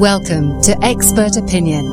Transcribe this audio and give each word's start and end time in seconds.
Welcome 0.00 0.62
to 0.62 0.74
Expert 0.82 1.36
Opinion, 1.36 1.84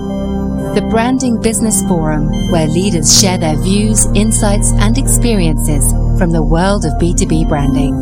the 0.76 0.88
branding 0.90 1.42
business 1.42 1.82
forum 1.90 2.30
where 2.54 2.66
leaders 2.66 3.20
share 3.20 3.38
their 3.38 3.58
views, 3.58 4.06
insights, 4.16 4.72
and 4.76 4.98
experiences 4.98 5.92
from 6.18 6.32
the 6.32 6.42
world 6.42 6.86
of 6.86 6.94
B2B 6.94 7.50
branding. 7.50 7.94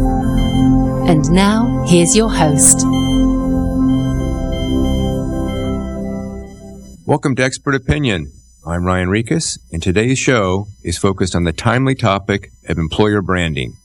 And 1.09 1.27
now, 1.31 1.85
here's 1.87 2.15
your 2.15 2.29
host. 2.29 2.85
Welcome 7.07 7.35
to 7.37 7.43
Expert 7.43 7.73
Opinion. 7.73 8.31
I'm 8.63 8.85
Ryan 8.85 9.09
Rieches, 9.09 9.57
and 9.71 9.81
today's 9.81 10.19
show 10.19 10.67
is 10.83 10.99
focused 10.99 11.33
on 11.33 11.45
the 11.45 11.51
timely 11.51 11.95
topic 11.95 12.51
of 12.69 12.77
employer 12.77 13.23
branding. 13.23 13.77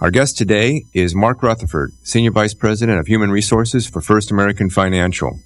Our 0.00 0.10
guest 0.10 0.38
today 0.38 0.84
is 0.94 1.14
Mark 1.14 1.42
Rutherford, 1.42 1.92
Senior 2.04 2.30
Vice 2.30 2.54
President 2.54 2.98
of 2.98 3.06
Human 3.06 3.30
Resources 3.30 3.86
for 3.86 4.00
First 4.00 4.30
American 4.30 4.70
Financial. 4.70 5.38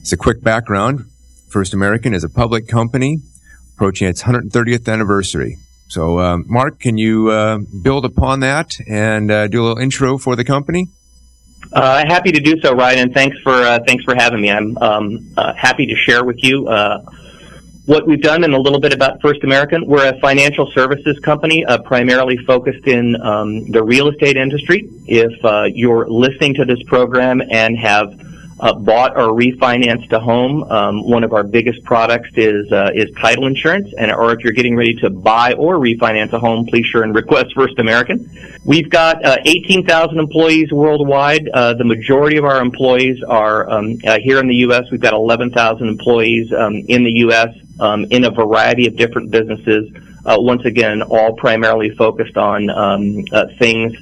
It's 0.00 0.10
a 0.10 0.16
quick 0.16 0.42
background. 0.42 1.04
First 1.50 1.74
American 1.74 2.14
is 2.14 2.24
a 2.24 2.30
public 2.30 2.66
company 2.66 3.18
approaching 3.74 4.08
its 4.08 4.22
130th 4.22 4.90
anniversary. 4.90 5.58
So, 5.88 6.18
uh, 6.18 6.38
Mark, 6.46 6.80
can 6.80 6.96
you 6.96 7.30
uh, 7.30 7.58
build 7.82 8.06
upon 8.06 8.40
that 8.40 8.78
and 8.88 9.30
uh, 9.30 9.48
do 9.48 9.60
a 9.60 9.64
little 9.64 9.82
intro 9.82 10.16
for 10.16 10.34
the 10.34 10.44
company? 10.44 10.88
Uh, 11.70 12.06
happy 12.06 12.32
to 12.32 12.40
do 12.40 12.58
so, 12.62 12.72
Ryan, 12.72 13.00
and 13.00 13.12
thanks 13.12 13.36
for 13.42 13.52
uh, 13.52 13.80
thanks 13.86 14.02
for 14.04 14.14
having 14.14 14.40
me. 14.40 14.50
I'm 14.50 14.78
um, 14.78 15.34
uh, 15.36 15.52
happy 15.52 15.84
to 15.84 15.94
share 15.94 16.24
with 16.24 16.42
you 16.42 16.68
what 17.88 18.06
we've 18.06 18.20
done 18.20 18.44
and 18.44 18.52
a 18.52 18.60
little 18.60 18.78
bit 18.78 18.92
about 18.92 19.18
First 19.22 19.42
American. 19.44 19.86
We're 19.86 20.10
a 20.10 20.20
financial 20.20 20.70
services 20.72 21.18
company, 21.20 21.64
uh, 21.64 21.78
primarily 21.78 22.36
focused 22.36 22.86
in 22.86 23.16
um, 23.22 23.70
the 23.70 23.82
real 23.82 24.08
estate 24.08 24.36
industry. 24.36 24.90
If 25.06 25.42
uh, 25.42 25.64
you're 25.72 26.06
listening 26.06 26.52
to 26.56 26.66
this 26.66 26.82
program 26.82 27.40
and 27.50 27.78
have 27.78 28.20
uh, 28.60 28.74
bought 28.74 29.16
or 29.16 29.28
refinanced 29.28 30.12
a 30.12 30.20
home, 30.20 30.64
um, 30.64 31.08
one 31.08 31.24
of 31.24 31.32
our 31.32 31.42
biggest 31.42 31.82
products 31.84 32.28
is 32.34 32.70
uh, 32.72 32.90
is 32.94 33.10
title 33.22 33.46
insurance. 33.46 33.88
And 33.98 34.12
or 34.12 34.34
if 34.34 34.40
you're 34.40 34.52
getting 34.52 34.76
ready 34.76 34.92
to 34.96 35.08
buy 35.08 35.54
or 35.54 35.76
refinance 35.76 36.34
a 36.34 36.38
home, 36.38 36.66
please 36.66 36.84
sure 36.84 37.04
and 37.04 37.14
request 37.14 37.54
First 37.54 37.78
American. 37.78 38.30
We've 38.66 38.90
got 38.90 39.24
uh, 39.24 39.38
18,000 39.46 40.18
employees 40.18 40.70
worldwide. 40.72 41.48
Uh, 41.48 41.72
the 41.72 41.84
majority 41.84 42.36
of 42.36 42.44
our 42.44 42.60
employees 42.60 43.22
are 43.22 43.66
um, 43.70 43.98
here 43.98 44.40
in 44.40 44.46
the 44.46 44.56
U.S. 44.56 44.90
We've 44.90 45.00
got 45.00 45.14
11,000 45.14 45.88
employees 45.88 46.52
um, 46.52 46.74
in 46.86 47.02
the 47.02 47.12
U.S. 47.20 47.48
Um, 47.80 48.06
in 48.10 48.24
a 48.24 48.30
variety 48.30 48.86
of 48.88 48.96
different 48.96 49.30
businesses. 49.30 49.92
Uh, 50.26 50.36
once 50.38 50.64
again, 50.64 51.00
all 51.02 51.34
primarily 51.34 51.90
focused 51.90 52.36
on 52.36 52.68
um, 52.70 53.24
uh, 53.32 53.46
things 53.58 53.94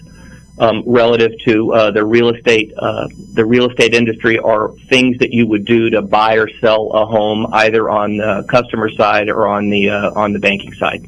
um, 0.59 0.83
relative 0.87 1.33
to 1.45 1.73
uh, 1.73 1.91
the 1.91 2.05
real 2.05 2.31
estate 2.31 2.73
uh, 2.77 3.09
the 3.35 3.45
real 3.45 3.69
estate 3.71 3.95
industry 3.95 4.39
are 4.39 4.73
things 4.89 5.19
that 5.19 5.33
you 5.33 5.47
would 5.47 5.65
do 5.65 5.91
to 5.91 6.03
buy 6.03 6.37
or 6.37 6.49
sell 6.61 6.91
a 6.93 7.05
home 7.05 7.47
either 7.53 7.91
on 7.91 8.17
the 8.17 8.45
customer 8.49 8.91
side 8.91 9.29
or 9.29 9.47
on 9.47 9.69
the 9.69 9.91
uh, 9.91 10.11
on 10.13 10.33
the 10.33 10.39
banking 10.39 10.73
side. 10.75 11.07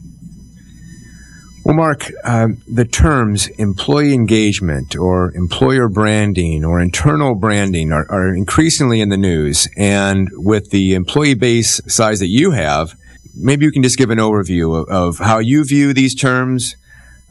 Well, 1.69 1.77
Mark, 1.77 2.11
uh, 2.25 2.49
the 2.67 2.87
terms 2.87 3.49
employee 3.59 4.15
engagement 4.15 4.97
or 4.97 5.35
employer 5.35 5.87
branding 5.87 6.65
or 6.65 6.81
internal 6.81 7.35
branding 7.35 7.93
are, 7.93 8.11
are 8.11 8.35
increasingly 8.35 9.03
in 9.03 9.11
the 9.11 9.19
news. 9.19 9.69
And 9.77 10.31
with 10.33 10.71
the 10.71 10.95
employee 10.95 11.35
base 11.35 11.83
size 11.87 12.21
that 12.21 12.29
you 12.29 12.53
have, 12.53 12.95
maybe 13.35 13.67
you 13.67 13.71
can 13.71 13.83
just 13.83 13.99
give 13.99 14.09
an 14.09 14.17
overview 14.17 14.81
of, 14.81 14.89
of 14.89 15.19
how 15.19 15.41
you 15.41 15.63
view 15.63 15.93
these 15.93 16.15
terms, 16.15 16.75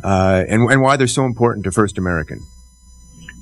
uh, 0.03 0.43
and, 0.47 0.71
and 0.71 0.83
why 0.83 0.97
they're 0.97 1.07
so 1.07 1.25
important 1.25 1.63
to 1.63 1.71
First 1.71 1.97
American. 1.97 2.45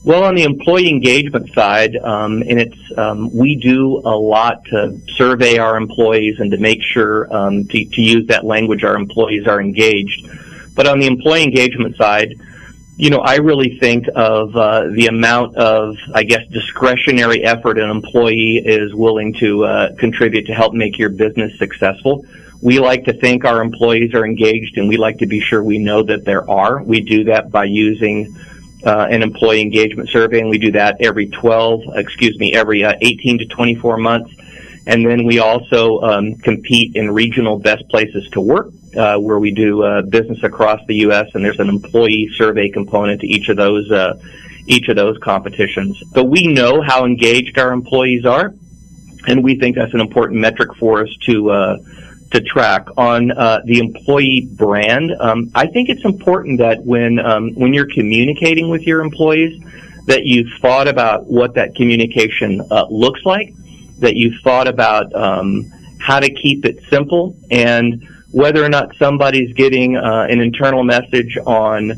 Well, 0.05 0.23
on 0.23 0.35
the 0.35 0.43
employee 0.43 0.87
engagement 0.87 1.51
side, 1.51 1.97
um, 1.97 2.41
and 2.43 2.57
it's 2.57 2.97
um, 2.97 3.35
we 3.35 3.57
do 3.57 3.97
a 4.05 4.15
lot 4.15 4.63
to 4.67 4.97
survey 5.17 5.57
our 5.57 5.75
employees 5.75 6.39
and 6.39 6.51
to 6.51 6.57
make 6.57 6.81
sure 6.81 7.27
um, 7.35 7.67
to, 7.67 7.85
to, 7.85 8.01
use 8.01 8.27
that 8.27 8.45
language, 8.45 8.85
our 8.85 8.95
employees 8.95 9.45
are 9.45 9.59
engaged. 9.59 10.25
But 10.75 10.87
on 10.87 10.99
the 10.99 11.07
employee 11.07 11.43
engagement 11.43 11.95
side, 11.95 12.35
you 12.97 13.09
know, 13.09 13.19
I 13.19 13.37
really 13.37 13.77
think 13.77 14.07
of 14.15 14.55
uh, 14.55 14.87
the 14.87 15.07
amount 15.07 15.57
of, 15.57 15.97
I 16.13 16.23
guess, 16.23 16.47
discretionary 16.47 17.43
effort 17.43 17.77
an 17.77 17.89
employee 17.89 18.61
is 18.65 18.93
willing 18.93 19.33
to 19.35 19.65
uh, 19.65 19.95
contribute 19.97 20.45
to 20.47 20.53
help 20.53 20.73
make 20.73 20.97
your 20.97 21.09
business 21.09 21.57
successful. 21.57 22.25
We 22.61 22.79
like 22.79 23.03
to 23.05 23.13
think 23.13 23.43
our 23.43 23.61
employees 23.61 24.13
are 24.13 24.25
engaged, 24.25 24.77
and 24.77 24.87
we 24.87 24.95
like 24.95 25.17
to 25.17 25.25
be 25.25 25.41
sure 25.41 25.61
we 25.61 25.77
know 25.77 26.03
that 26.03 26.23
there 26.23 26.49
are. 26.49 26.81
We 26.81 27.01
do 27.01 27.25
that 27.25 27.51
by 27.51 27.65
using 27.65 28.33
uh, 28.85 29.07
an 29.09 29.23
employee 29.23 29.61
engagement 29.61 30.09
survey, 30.09 30.39
and 30.39 30.49
we 30.49 30.57
do 30.57 30.71
that 30.71 30.97
every 31.01 31.27
12, 31.27 31.81
excuse 31.95 32.39
me, 32.39 32.53
every 32.53 32.85
uh, 32.85 32.93
18 33.01 33.39
to 33.39 33.45
24 33.45 33.97
months. 33.97 34.33
And 34.87 35.05
then 35.05 35.25
we 35.25 35.39
also 35.39 35.99
um, 36.01 36.35
compete 36.35 36.95
in 36.95 37.11
regional 37.11 37.59
best 37.59 37.87
places 37.89 38.29
to 38.31 38.41
work, 38.41 38.67
uh, 38.97 39.17
where 39.17 39.39
we 39.39 39.51
do 39.51 39.83
uh, 39.83 40.01
business 40.01 40.43
across 40.43 40.79
the 40.87 40.95
U.S. 41.07 41.27
And 41.33 41.43
there's 41.43 41.59
an 41.59 41.69
employee 41.69 42.29
survey 42.35 42.69
component 42.69 43.21
to 43.21 43.27
each 43.27 43.49
of 43.49 43.57
those 43.57 43.91
uh, 43.91 44.19
each 44.67 44.87
of 44.87 44.95
those 44.95 45.17
competitions. 45.19 46.01
So 46.13 46.23
we 46.23 46.47
know 46.47 46.81
how 46.81 47.05
engaged 47.05 47.57
our 47.57 47.71
employees 47.71 48.25
are, 48.25 48.53
and 49.27 49.43
we 49.43 49.59
think 49.59 49.75
that's 49.75 49.93
an 49.93 50.01
important 50.01 50.39
metric 50.39 50.75
for 50.75 51.03
us 51.03 51.15
to 51.25 51.51
uh, 51.51 51.77
to 52.31 52.41
track 52.41 52.87
on 52.97 53.31
uh, 53.31 53.61
the 53.65 53.79
employee 53.79 54.49
brand. 54.51 55.11
Um, 55.19 55.51
I 55.55 55.67
think 55.67 55.89
it's 55.89 56.03
important 56.05 56.59
that 56.59 56.83
when 56.83 57.19
um, 57.19 57.53
when 57.55 57.73
you're 57.73 57.89
communicating 57.93 58.69
with 58.69 58.81
your 58.83 59.01
employees, 59.01 59.61
that 60.07 60.25
you've 60.25 60.51
thought 60.61 60.87
about 60.87 61.25
what 61.25 61.53
that 61.55 61.75
communication 61.75 62.61
uh, 62.71 62.85
looks 62.89 63.21
like, 63.25 63.53
that 63.99 64.15
you've 64.15 64.41
thought 64.43 64.67
about 64.67 65.13
um, 65.15 65.71
how 65.99 66.19
to 66.19 66.29
keep 66.29 66.65
it 66.65 66.83
simple, 66.89 67.35
and 67.51 68.07
whether 68.35 68.61
or 68.61 68.67
not 68.67 68.93
somebody's 68.97 69.53
getting 69.53 69.95
uh, 69.95 70.27
an 70.29 70.41
internal 70.41 70.83
message 70.83 71.37
on 71.45 71.93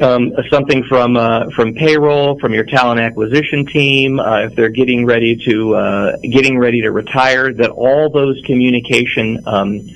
um, 0.00 0.32
something 0.48 0.84
from 0.84 1.16
uh, 1.16 1.50
from 1.50 1.74
payroll, 1.74 2.38
from 2.38 2.54
your 2.54 2.62
talent 2.62 3.00
acquisition 3.00 3.66
team, 3.66 4.20
uh, 4.20 4.42
if 4.42 4.54
they're 4.54 4.68
getting 4.68 5.04
ready 5.04 5.34
to 5.44 5.74
uh, 5.74 6.16
getting 6.18 6.56
ready 6.56 6.82
to 6.82 6.92
retire, 6.92 7.52
that 7.52 7.70
all 7.70 8.08
those 8.10 8.40
communication 8.46 9.42
um, 9.44 9.90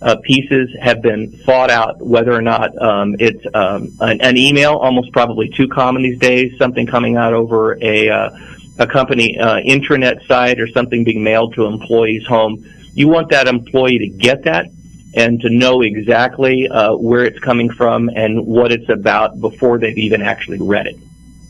uh, 0.00 0.14
pieces 0.22 0.70
have 0.80 1.02
been 1.02 1.32
thought 1.38 1.70
out. 1.70 2.00
Whether 2.00 2.32
or 2.32 2.42
not 2.42 2.80
um, 2.80 3.16
it's 3.18 3.44
um, 3.52 3.96
an, 3.98 4.20
an, 4.20 4.36
email, 4.36 4.76
almost 4.76 5.10
probably 5.10 5.48
too 5.48 5.66
common 5.66 6.04
these 6.04 6.20
days, 6.20 6.56
something 6.56 6.86
coming 6.86 7.16
out 7.16 7.32
over 7.32 7.76
a 7.82 8.08
uh, 8.08 8.30
a 8.78 8.86
company 8.86 9.36
uh, 9.40 9.56
intranet 9.56 10.24
site 10.28 10.60
or 10.60 10.68
something 10.68 11.02
being 11.02 11.24
mailed 11.24 11.54
to 11.54 11.64
employee's 11.64 12.24
home. 12.26 12.64
You 12.92 13.08
want 13.08 13.30
that 13.30 13.48
employee 13.48 13.98
to 13.98 14.06
get 14.06 14.44
that 14.44 14.70
and 15.16 15.40
to 15.40 15.48
know 15.48 15.80
exactly 15.80 16.68
uh, 16.68 16.94
where 16.94 17.24
it's 17.24 17.40
coming 17.40 17.70
from 17.70 18.10
and 18.10 18.46
what 18.46 18.70
it's 18.70 18.88
about 18.90 19.40
before 19.40 19.78
they've 19.78 19.96
even 19.96 20.20
actually 20.20 20.58
read 20.60 20.86
it. 20.86 20.96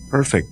Perfect. 0.08 0.48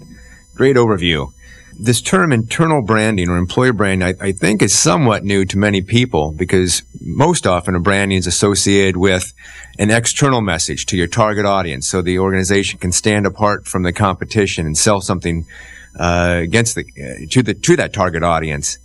Great 0.54 0.76
overview. 0.76 1.32
This 1.78 2.00
term 2.00 2.32
internal 2.32 2.82
branding 2.82 3.28
or 3.28 3.36
employer 3.36 3.72
branding, 3.72 4.16
I, 4.20 4.26
I, 4.26 4.32
think 4.32 4.62
is 4.62 4.76
somewhat 4.76 5.24
new 5.24 5.44
to 5.46 5.58
many 5.58 5.80
people 5.82 6.30
because 6.30 6.82
most 7.00 7.48
often 7.48 7.74
a 7.74 7.80
branding 7.80 8.18
is 8.18 8.28
associated 8.28 8.96
with 8.96 9.32
an 9.78 9.90
external 9.90 10.40
message 10.40 10.86
to 10.86 10.96
your 10.96 11.08
target 11.08 11.44
audience. 11.44 11.88
So 11.88 12.00
the 12.00 12.20
organization 12.20 12.78
can 12.78 12.92
stand 12.92 13.26
apart 13.26 13.66
from 13.66 13.82
the 13.82 13.92
competition 13.92 14.66
and 14.66 14.78
sell 14.78 15.00
something, 15.00 15.46
uh, 15.98 16.38
against 16.42 16.76
the, 16.76 16.82
uh, 16.82 17.26
to 17.30 17.42
the, 17.42 17.54
to 17.54 17.76
that 17.76 17.92
target 17.92 18.22
audience. 18.22 18.78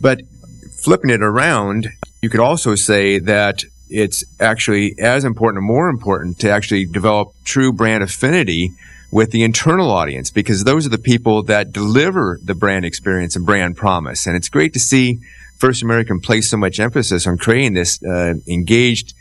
But 0.00 0.22
flipping 0.70 1.10
it 1.10 1.22
around, 1.22 1.88
you 2.22 2.28
could 2.28 2.40
also 2.40 2.74
say 2.74 3.18
that 3.18 3.64
it's 3.88 4.24
actually 4.38 4.94
as 4.98 5.24
important 5.24 5.58
or 5.58 5.66
more 5.66 5.88
important 5.88 6.38
to 6.40 6.50
actually 6.50 6.84
develop 6.84 7.32
true 7.44 7.72
brand 7.72 8.02
affinity 8.02 8.72
with 9.10 9.32
the 9.32 9.42
internal 9.42 9.90
audience 9.90 10.30
because 10.30 10.64
those 10.64 10.86
are 10.86 10.90
the 10.90 10.98
people 10.98 11.42
that 11.42 11.72
deliver 11.72 12.38
the 12.44 12.54
brand 12.54 12.84
experience 12.84 13.34
and 13.34 13.44
brand 13.44 13.76
promise. 13.76 14.26
And 14.26 14.36
it's 14.36 14.48
great 14.48 14.72
to 14.74 14.80
see 14.80 15.18
First 15.58 15.82
American 15.82 16.20
place 16.20 16.48
so 16.48 16.56
much 16.56 16.78
emphasis 16.78 17.26
on 17.26 17.36
creating 17.36 17.74
this 17.74 18.02
uh, 18.04 18.34
engaged 18.46 19.14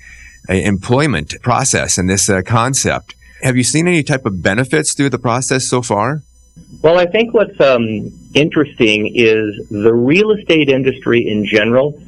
uh, 0.47 0.53
employment 0.53 1.33
process 1.41 1.97
and 1.97 2.09
this 2.09 2.29
uh, 2.29 2.41
concept. 2.45 3.15
Have 3.41 3.57
you 3.57 3.63
seen 3.63 3.87
any 3.87 4.03
type 4.03 4.25
of 4.25 4.43
benefits 4.43 4.93
through 4.93 5.09
the 5.09 5.17
process 5.17 5.67
so 5.67 5.81
far? 5.81 6.21
Well, 6.81 6.99
I 6.99 7.05
think 7.05 7.33
what's 7.33 7.59
um, 7.59 8.11
interesting 8.35 9.11
is 9.15 9.67
the 9.69 9.93
real 9.93 10.31
estate 10.31 10.69
industry 10.69 11.27
in 11.27 11.45
general 11.45 11.99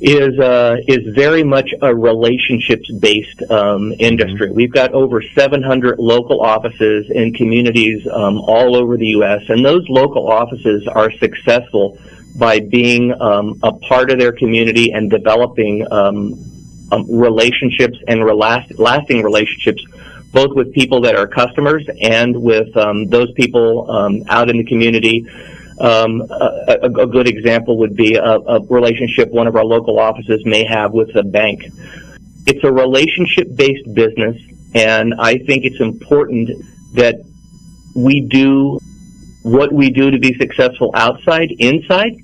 is 0.00 0.38
uh, 0.38 0.76
is 0.86 1.14
very 1.14 1.42
much 1.42 1.74
a 1.82 1.94
relationships 1.94 2.90
based 2.90 3.42
um, 3.50 3.92
industry. 3.98 4.48
Mm-hmm. 4.48 4.56
We've 4.56 4.72
got 4.72 4.92
over 4.92 5.20
700 5.20 5.98
local 5.98 6.40
offices 6.40 7.10
in 7.10 7.32
communities 7.34 8.06
um, 8.06 8.38
all 8.38 8.76
over 8.76 8.96
the 8.96 9.08
U.S., 9.08 9.42
and 9.48 9.64
those 9.64 9.88
local 9.88 10.30
offices 10.30 10.86
are 10.86 11.10
successful 11.12 11.98
by 12.36 12.60
being 12.60 13.20
um, 13.20 13.58
a 13.64 13.72
part 13.72 14.12
of 14.12 14.18
their 14.18 14.32
community 14.32 14.92
and 14.92 15.10
developing 15.10 15.84
um, 15.90 16.44
um, 16.92 17.06
relationships 17.10 17.98
and 18.06 18.24
lasting 18.24 19.22
relationships 19.22 19.84
both 20.30 20.54
with 20.54 20.72
people 20.74 21.00
that 21.00 21.16
are 21.16 21.26
customers 21.26 21.88
and 22.02 22.36
with 22.40 22.76
um, 22.76 23.06
those 23.06 23.32
people 23.32 23.90
um, 23.90 24.22
out 24.28 24.50
in 24.50 24.58
the 24.58 24.64
community 24.64 25.26
Um, 25.80 26.22
a, 26.30 26.78
a, 26.82 27.06
good 27.06 27.28
example 27.28 27.78
would 27.78 27.94
be 27.94 28.16
a, 28.16 28.22
a 28.22 28.60
relationship 28.66 29.30
one 29.30 29.46
of 29.46 29.54
our 29.54 29.64
local 29.64 30.00
offices 30.00 30.44
may 30.44 30.64
have 30.64 30.92
with 30.92 31.14
a 31.14 31.22
bank. 31.22 31.62
It's 32.46 32.64
a 32.64 32.72
relationship 32.72 33.54
based 33.54 33.92
business, 33.94 34.36
and 34.74 35.14
I 35.14 35.38
think 35.38 35.64
it's 35.64 35.80
important 35.80 36.50
that 36.94 37.16
we 37.94 38.22
do 38.22 38.80
what 39.42 39.72
we 39.72 39.90
do 39.90 40.10
to 40.10 40.18
be 40.18 40.34
successful 40.34 40.90
outside, 40.94 41.50
inside. 41.58 42.16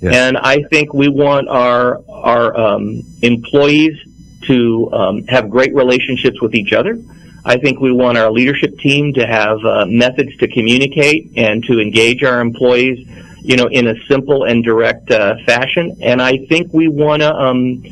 Yes. 0.00 0.14
And 0.14 0.38
I 0.38 0.62
think 0.62 0.94
we 0.94 1.08
want 1.08 1.48
our 1.48 2.00
our 2.08 2.56
um, 2.56 3.02
employees 3.22 3.98
to 4.46 4.90
um, 4.92 5.26
have 5.26 5.50
great 5.50 5.74
relationships 5.74 6.40
with 6.40 6.54
each 6.54 6.72
other. 6.72 6.98
I 7.44 7.56
think 7.56 7.80
we 7.80 7.92
want 7.92 8.18
our 8.18 8.30
leadership 8.30 8.78
team 8.78 9.14
to 9.14 9.26
have 9.26 9.64
uh, 9.64 9.86
methods 9.86 10.36
to 10.38 10.48
communicate 10.48 11.32
and 11.36 11.64
to 11.64 11.80
engage 11.80 12.22
our 12.22 12.40
employees, 12.40 13.06
you 13.40 13.56
know, 13.56 13.66
in 13.66 13.86
a 13.86 13.94
simple 14.08 14.44
and 14.44 14.62
direct 14.62 15.10
uh, 15.10 15.36
fashion. 15.46 15.96
And 16.02 16.20
I 16.20 16.38
think 16.48 16.72
we 16.72 16.88
want 16.88 17.22
to, 17.22 17.34
um, 17.34 17.82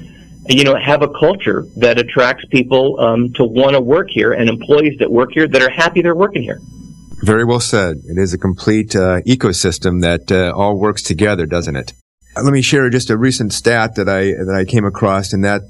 you 0.49 0.65
know, 0.65 0.77
have 0.77 1.03
a 1.03 1.09
culture 1.09 1.65
that 1.77 1.99
attracts 1.99 2.45
people 2.51 3.01
um, 3.01 3.33
to 3.35 3.45
want 3.45 3.73
to 3.73 3.81
work 3.81 4.09
here 4.11 4.33
and 4.33 4.49
employees 4.49 4.99
that 4.99 5.11
work 5.11 5.31
here 5.33 5.49
that 5.49 5.63
are 5.63 5.71
happy 5.71 6.03
they're 6.03 6.15
working 6.15 6.43
here. 6.43 6.61
Very 7.23 7.45
well 7.45 7.61
said. 7.61 7.97
It 8.05 8.19
is 8.19 8.33
a 8.33 8.39
complete 8.39 8.95
uh, 8.95 9.21
ecosystem 9.23 10.03
that 10.03 10.31
uh, 10.31 10.53
all 10.55 10.79
works 10.79 11.03
together, 11.03 11.47
doesn't 11.47 11.75
it? 11.75 11.93
Let 12.37 12.53
me 12.53 12.63
share 12.63 12.89
just 12.91 13.11
a 13.11 13.17
recent 13.17 13.53
stat 13.53 13.97
that 13.97 14.09
I 14.09 14.27
that 14.27 14.55
I 14.55 14.65
came 14.65 14.85
across, 14.85 15.33
and 15.33 15.43
that 15.45 15.63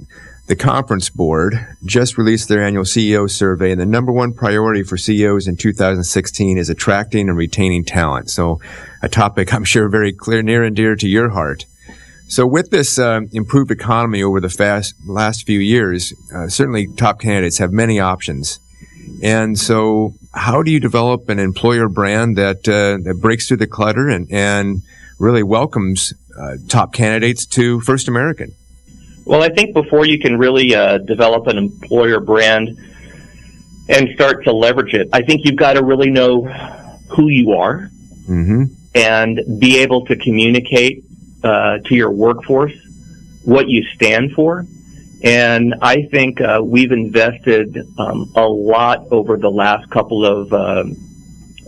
the 0.48 0.56
conference 0.56 1.10
board 1.10 1.54
just 1.84 2.16
released 2.16 2.48
their 2.48 2.62
annual 2.62 2.84
CEO 2.84 3.30
survey, 3.30 3.70
and 3.70 3.80
the 3.80 3.86
number 3.86 4.10
one 4.10 4.32
priority 4.32 4.82
for 4.82 4.96
CEOs 4.96 5.46
in 5.46 5.56
2016 5.56 6.56
is 6.56 6.70
attracting 6.70 7.28
and 7.28 7.36
retaining 7.36 7.84
talent. 7.84 8.30
So, 8.30 8.58
a 9.02 9.08
topic 9.08 9.52
I'm 9.54 9.64
sure 9.64 9.88
very 9.88 10.12
clear, 10.12 10.42
near 10.42 10.64
and 10.64 10.74
dear 10.74 10.96
to 10.96 11.06
your 11.06 11.28
heart. 11.28 11.66
So, 12.28 12.46
with 12.46 12.70
this 12.70 12.98
uh, 12.98 13.20
improved 13.32 13.70
economy 13.70 14.22
over 14.22 14.40
the 14.40 14.48
fast, 14.48 14.94
last 15.06 15.44
few 15.44 15.58
years, 15.60 16.14
uh, 16.34 16.48
certainly 16.48 16.86
top 16.96 17.20
candidates 17.20 17.58
have 17.58 17.70
many 17.70 18.00
options. 18.00 18.58
And 19.22 19.58
so, 19.58 20.14
how 20.32 20.62
do 20.62 20.70
you 20.70 20.80
develop 20.80 21.28
an 21.28 21.38
employer 21.38 21.90
brand 21.90 22.38
that 22.38 22.66
uh, 22.66 23.04
that 23.04 23.18
breaks 23.20 23.48
through 23.48 23.58
the 23.58 23.66
clutter 23.66 24.08
and 24.08 24.26
and 24.32 24.80
really 25.18 25.42
welcomes 25.42 26.14
uh, 26.38 26.56
top 26.68 26.94
candidates 26.94 27.44
to 27.44 27.80
First 27.82 28.08
American? 28.08 28.54
Well, 29.28 29.42
I 29.42 29.50
think 29.50 29.74
before 29.74 30.06
you 30.06 30.18
can 30.18 30.38
really 30.38 30.74
uh, 30.74 30.96
develop 30.96 31.48
an 31.48 31.58
employer 31.58 32.18
brand 32.18 32.70
and 33.86 34.08
start 34.14 34.44
to 34.44 34.52
leverage 34.54 34.94
it, 34.94 35.10
I 35.12 35.20
think 35.20 35.44
you've 35.44 35.56
got 35.56 35.74
to 35.74 35.84
really 35.84 36.08
know 36.08 36.44
who 37.10 37.28
you 37.28 37.52
are 37.52 37.90
mm-hmm. 38.26 38.64
and 38.94 39.60
be 39.60 39.80
able 39.80 40.06
to 40.06 40.16
communicate 40.16 41.04
uh, 41.44 41.76
to 41.84 41.94
your 41.94 42.10
workforce 42.10 42.72
what 43.44 43.68
you 43.68 43.84
stand 43.94 44.32
for. 44.32 44.64
And 45.22 45.74
I 45.82 46.06
think 46.10 46.40
uh, 46.40 46.62
we've 46.64 46.92
invested 46.92 47.76
um, 47.98 48.32
a 48.34 48.48
lot 48.48 49.08
over 49.10 49.36
the 49.36 49.50
last 49.50 49.90
couple 49.90 50.24
of 50.24 50.52
uh, 50.54 50.84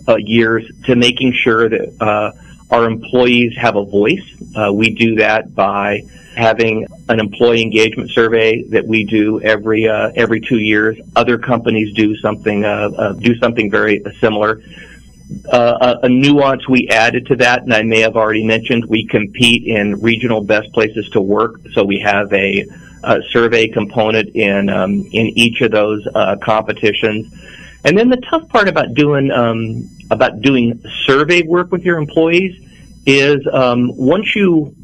uh, 0.09 0.17
years 0.17 0.65
to 0.87 0.97
making 0.97 1.35
sure 1.35 1.69
that 1.69 1.95
uh, 2.01 2.33
our 2.71 2.87
employees 2.87 3.57
have 3.57 3.77
a 3.77 3.85
voice. 3.85 4.25
we 4.73 4.91
do 4.91 5.17
that 5.17 5.55
by 5.55 6.03
having 6.37 6.87
an 7.09 7.21
employee 7.21 7.63
engagement 7.63 8.11
survey 8.11 8.63
that 8.63 8.87
we 8.87 9.05
do 9.05 9.41
every 9.41 9.89
uh, 9.89 10.11
every 10.15 10.41
two 10.41 10.59
years. 10.59 10.99
Other 11.17 11.39
companies 11.39 11.95
do 11.95 12.17
something 12.17 12.65
uh, 12.65 12.91
uh, 12.97 13.13
do 13.15 13.37
something 13.37 13.71
very 13.71 14.03
similar. 14.21 14.61
Uh, 15.53 15.97
a, 16.03 16.07
a, 16.07 16.09
nuance 16.09 16.69
we 16.69 16.89
added 16.89 17.25
to 17.27 17.37
that, 17.37 17.63
and 17.63 17.73
I 17.73 17.83
may 17.83 18.01
have 18.01 18.17
already 18.17 18.45
mentioned, 18.45 18.87
we 18.87 19.07
compete 19.07 19.65
in 19.65 20.01
regional 20.01 20.43
best 20.43 20.73
places 20.73 21.09
to 21.11 21.21
work. 21.21 21.61
So 21.73 21.85
we 21.85 22.01
have 22.01 22.33
a, 22.33 22.67
a 23.05 23.23
survey 23.31 23.69
component 23.69 24.35
in 24.35 24.69
um, 24.69 24.93
in 25.13 25.27
each 25.39 25.61
of 25.61 25.71
those 25.71 26.07
uh, 26.15 26.37
competitions. 26.43 27.33
And 27.85 27.97
then 27.97 28.09
the 28.11 28.21
tough 28.29 28.49
part 28.49 28.69
about 28.69 28.95
doing 28.95 29.31
um, 29.31 29.89
about 30.11 30.41
doing 30.41 30.83
survey 31.07 31.43
work 31.43 31.71
with 31.71 31.83
your 31.83 31.99
employees 31.99 32.67
is 33.07 33.47
um, 33.53 33.97
once 33.97 34.35
you 34.35 34.75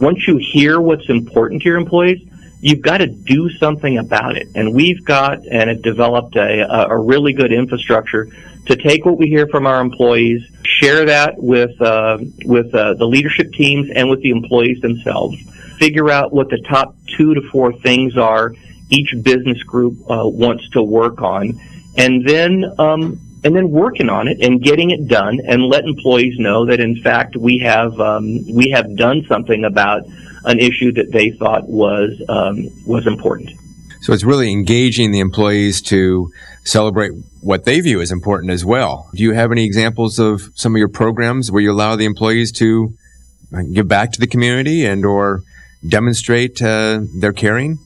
once 0.00 0.26
you 0.28 0.36
hear 0.36 0.80
what's 0.80 1.08
important 1.08 1.62
to 1.62 1.68
your 1.68 1.76
employees, 1.76 2.20
you've 2.60 2.82
got 2.82 2.98
to 2.98 3.06
do 3.06 3.50
something 3.50 3.98
about 3.98 4.36
it. 4.36 4.46
And 4.54 4.74
we've 4.74 5.04
got 5.04 5.44
and 5.46 5.68
have 5.68 5.82
developed 5.82 6.36
a, 6.36 6.88
a 6.90 6.96
really 6.96 7.32
good 7.32 7.52
infrastructure 7.52 8.28
to 8.66 8.76
take 8.76 9.04
what 9.04 9.18
we 9.18 9.26
hear 9.28 9.46
from 9.48 9.66
our 9.66 9.80
employees, 9.80 10.42
share 10.62 11.06
that 11.06 11.34
with 11.38 11.80
uh, 11.80 12.18
with 12.44 12.74
uh, 12.74 12.94
the 12.94 13.06
leadership 13.06 13.52
teams 13.52 13.88
and 13.94 14.10
with 14.10 14.20
the 14.22 14.30
employees 14.30 14.80
themselves. 14.80 15.36
Figure 15.78 16.10
out 16.10 16.32
what 16.32 16.50
the 16.50 16.58
top 16.68 16.94
two 17.16 17.34
to 17.34 17.42
four 17.50 17.72
things 17.72 18.16
are 18.16 18.52
each 18.90 19.14
business 19.22 19.62
group 19.62 19.98
uh, 20.10 20.26
wants 20.26 20.68
to 20.70 20.82
work 20.82 21.22
on, 21.22 21.60
and 21.96 22.26
then 22.26 22.64
um, 22.78 23.18
and 23.44 23.54
then 23.54 23.70
working 23.70 24.08
on 24.08 24.28
it 24.28 24.40
and 24.40 24.62
getting 24.62 24.90
it 24.90 25.06
done 25.06 25.40
and 25.46 25.64
let 25.64 25.84
employees 25.84 26.38
know 26.38 26.66
that 26.66 26.80
in 26.80 27.00
fact 27.02 27.36
we 27.36 27.58
have 27.58 27.98
um, 28.00 28.44
we 28.52 28.70
have 28.70 28.96
done 28.96 29.24
something 29.28 29.64
about 29.64 30.02
an 30.44 30.58
issue 30.58 30.92
that 30.92 31.12
they 31.12 31.30
thought 31.30 31.68
was 31.68 32.20
um, 32.28 32.68
was 32.86 33.06
important. 33.06 33.50
So 34.00 34.12
it's 34.12 34.24
really 34.24 34.50
engaging 34.50 35.10
the 35.10 35.20
employees 35.20 35.82
to 35.82 36.30
celebrate 36.64 37.12
what 37.40 37.64
they 37.64 37.80
view 37.80 38.00
as 38.00 38.10
important 38.12 38.52
as 38.52 38.64
well. 38.64 39.08
Do 39.14 39.22
you 39.22 39.32
have 39.32 39.52
any 39.52 39.64
examples 39.64 40.18
of 40.18 40.50
some 40.54 40.74
of 40.74 40.78
your 40.78 40.88
programs 40.88 41.50
where 41.50 41.62
you 41.62 41.72
allow 41.72 41.96
the 41.96 42.04
employees 42.04 42.52
to 42.52 42.92
give 43.72 43.88
back 43.88 44.12
to 44.12 44.20
the 44.20 44.26
community 44.26 44.84
and 44.84 45.04
or 45.04 45.42
demonstrate 45.86 46.60
uh, 46.62 47.00
their 47.18 47.32
caring? 47.32 47.78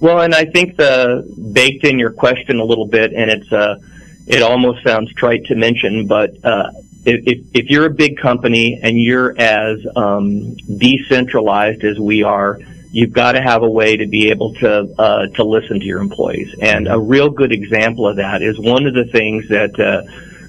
Well, 0.00 0.20
and 0.20 0.34
I 0.34 0.44
think 0.44 0.76
the 0.76 1.24
baked 1.52 1.84
in 1.84 1.98
your 1.98 2.12
question 2.12 2.60
a 2.60 2.64
little 2.64 2.86
bit, 2.86 3.12
and 3.12 3.30
it's 3.30 3.50
a 3.50 3.58
uh, 3.58 3.78
it 4.26 4.42
almost 4.42 4.82
sounds 4.84 5.12
trite 5.14 5.44
to 5.46 5.54
mention, 5.54 6.06
but 6.06 6.44
uh, 6.44 6.70
if, 7.04 7.46
if 7.54 7.70
you're 7.70 7.86
a 7.86 7.90
big 7.90 8.18
company 8.18 8.80
and 8.82 9.00
you're 9.00 9.38
as 9.38 9.78
um, 9.94 10.56
decentralized 10.56 11.84
as 11.84 11.98
we 11.98 12.24
are, 12.24 12.58
you've 12.90 13.12
got 13.12 13.32
to 13.32 13.40
have 13.40 13.62
a 13.62 13.70
way 13.70 13.96
to 13.96 14.06
be 14.06 14.30
able 14.30 14.54
to 14.54 14.92
uh, 14.98 15.26
to 15.28 15.44
listen 15.44 15.78
to 15.78 15.86
your 15.86 16.00
employees. 16.00 16.54
And 16.60 16.88
a 16.88 16.98
real 16.98 17.30
good 17.30 17.52
example 17.52 18.08
of 18.08 18.16
that 18.16 18.42
is 18.42 18.58
one 18.58 18.86
of 18.86 18.94
the 18.94 19.04
things 19.04 19.48
that 19.48 19.78
uh, 19.78 20.02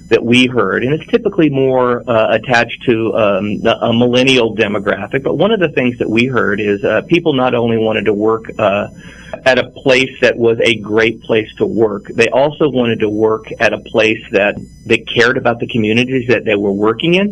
that 0.08 0.24
we 0.24 0.46
heard, 0.46 0.82
and 0.84 0.94
it's 0.94 1.06
typically 1.10 1.50
more 1.50 2.02
uh, 2.10 2.34
attached 2.34 2.82
to 2.84 3.14
um, 3.14 3.60
a 3.66 3.92
millennial 3.92 4.56
demographic. 4.56 5.22
But 5.22 5.36
one 5.36 5.52
of 5.52 5.60
the 5.60 5.68
things 5.68 5.98
that 5.98 6.08
we 6.08 6.26
heard 6.26 6.60
is 6.60 6.82
uh, 6.82 7.02
people 7.02 7.34
not 7.34 7.54
only 7.54 7.76
wanted 7.76 8.06
to 8.06 8.14
work 8.14 8.50
uh, 8.58 8.88
at 9.48 9.58
a 9.58 9.70
place 9.70 10.14
that 10.20 10.36
was 10.36 10.58
a 10.60 10.74
great 10.76 11.22
place 11.22 11.50
to 11.56 11.64
work, 11.64 12.04
they 12.08 12.28
also 12.28 12.68
wanted 12.68 13.00
to 13.00 13.08
work 13.08 13.46
at 13.58 13.72
a 13.72 13.78
place 13.78 14.22
that 14.30 14.54
that 14.84 15.00
cared 15.08 15.38
about 15.38 15.58
the 15.58 15.66
communities 15.66 16.28
that 16.28 16.44
they 16.44 16.54
were 16.54 16.76
working 16.88 17.14
in. 17.14 17.28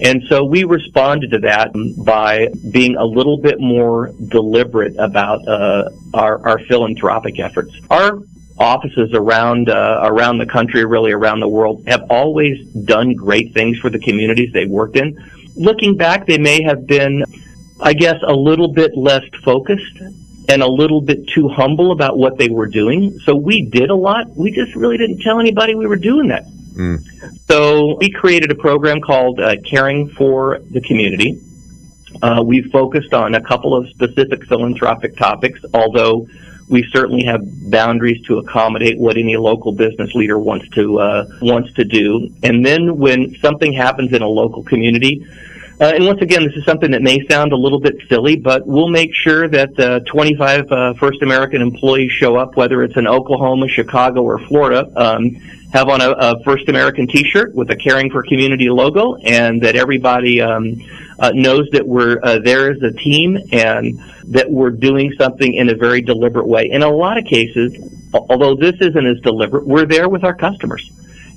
And 0.00 0.24
so 0.28 0.42
we 0.44 0.64
responded 0.64 1.30
to 1.30 1.38
that 1.50 1.68
by 2.04 2.48
being 2.72 2.96
a 2.96 3.04
little 3.04 3.38
bit 3.38 3.60
more 3.60 4.10
deliberate 4.38 4.96
about 4.98 5.46
uh, 5.46 5.90
our, 6.12 6.34
our 6.48 6.58
philanthropic 6.68 7.38
efforts. 7.38 7.72
Our 7.88 8.18
offices 8.58 9.10
around 9.14 9.68
uh, 9.68 10.00
around 10.02 10.38
the 10.38 10.46
country, 10.46 10.84
really 10.84 11.12
around 11.12 11.38
the 11.38 11.52
world, 11.58 11.84
have 11.86 12.02
always 12.10 12.56
done 12.94 13.14
great 13.14 13.54
things 13.54 13.78
for 13.78 13.88
the 13.88 14.00
communities 14.00 14.52
they 14.52 14.66
worked 14.66 14.96
in. 14.96 15.08
Looking 15.54 15.96
back, 15.96 16.26
they 16.26 16.38
may 16.38 16.60
have 16.62 16.88
been, 16.88 17.24
I 17.80 17.92
guess, 17.92 18.18
a 18.26 18.34
little 18.34 18.72
bit 18.72 18.96
less 18.96 19.24
focused 19.44 19.98
and 20.52 20.62
a 20.62 20.68
little 20.68 21.00
bit 21.00 21.26
too 21.28 21.48
humble 21.48 21.92
about 21.92 22.18
what 22.18 22.36
they 22.36 22.50
were 22.50 22.66
doing. 22.66 23.18
So 23.20 23.34
we 23.34 23.64
did 23.64 23.88
a 23.88 23.94
lot. 23.94 24.26
We 24.36 24.52
just 24.52 24.74
really 24.74 24.98
didn't 24.98 25.20
tell 25.22 25.40
anybody 25.40 25.74
we 25.74 25.86
were 25.86 25.96
doing 25.96 26.28
that. 26.28 26.44
Mm. 26.74 27.02
So 27.48 27.96
we 27.98 28.10
created 28.10 28.50
a 28.50 28.54
program 28.54 29.00
called 29.00 29.40
uh, 29.40 29.56
Caring 29.64 30.10
for 30.10 30.60
the 30.70 30.82
Community. 30.82 31.40
Uh, 32.20 32.42
we 32.44 32.60
focused 32.62 33.14
on 33.14 33.34
a 33.34 33.40
couple 33.40 33.74
of 33.74 33.88
specific 33.88 34.44
philanthropic 34.46 35.16
topics, 35.16 35.60
although 35.72 36.28
we 36.68 36.82
certainly 36.92 37.24
have 37.24 37.40
boundaries 37.70 38.22
to 38.26 38.38
accommodate 38.38 38.98
what 38.98 39.16
any 39.16 39.36
local 39.38 39.72
business 39.72 40.14
leader 40.14 40.38
wants 40.38 40.68
to 40.70 41.00
uh, 41.00 41.24
wants 41.40 41.72
to 41.74 41.84
do. 41.84 42.30
And 42.42 42.64
then 42.64 42.98
when 42.98 43.34
something 43.36 43.72
happens 43.72 44.12
in 44.12 44.20
a 44.20 44.28
local 44.28 44.62
community, 44.62 45.26
uh, 45.82 45.94
and 45.96 46.06
once 46.06 46.22
again, 46.22 46.44
this 46.44 46.54
is 46.54 46.64
something 46.64 46.92
that 46.92 47.02
may 47.02 47.26
sound 47.26 47.52
a 47.52 47.56
little 47.56 47.80
bit 47.80 47.96
silly, 48.08 48.36
but 48.36 48.64
we'll 48.64 48.88
make 48.88 49.12
sure 49.12 49.48
that 49.48 49.76
uh, 49.80 49.98
25 50.06 50.70
uh, 50.70 50.94
First 50.94 51.22
American 51.22 51.60
employees 51.60 52.12
show 52.12 52.36
up, 52.36 52.56
whether 52.56 52.84
it's 52.84 52.96
in 52.96 53.08
Oklahoma, 53.08 53.66
Chicago, 53.66 54.22
or 54.22 54.38
Florida, 54.38 54.88
um, 54.94 55.34
have 55.72 55.88
on 55.88 56.00
a, 56.00 56.10
a, 56.10 56.44
First 56.44 56.68
American 56.68 57.08
T-shirt 57.08 57.52
with 57.56 57.68
a 57.70 57.76
Caring 57.76 58.12
for 58.12 58.22
Community 58.22 58.70
logo, 58.70 59.16
and 59.16 59.60
that 59.62 59.74
everybody 59.74 60.40
um, 60.40 60.80
uh, 61.18 61.32
knows 61.34 61.68
that 61.72 61.84
we're 61.84 62.20
uh, 62.22 62.38
there 62.38 62.70
as 62.70 62.80
a 62.82 62.92
team 62.92 63.36
and 63.50 63.98
that 64.28 64.48
we're 64.48 64.70
doing 64.70 65.12
something 65.18 65.52
in 65.52 65.68
a 65.68 65.74
very 65.74 66.00
deliberate 66.00 66.46
way. 66.46 66.70
In 66.70 66.82
a 66.82 66.90
lot 66.90 67.18
of 67.18 67.24
cases, 67.24 67.74
although 68.14 68.54
this 68.54 68.76
isn't 68.80 69.06
as 69.06 69.18
deliberate, 69.22 69.66
we're 69.66 69.86
there 69.86 70.08
with 70.08 70.22
our 70.22 70.34
customers. 70.34 70.88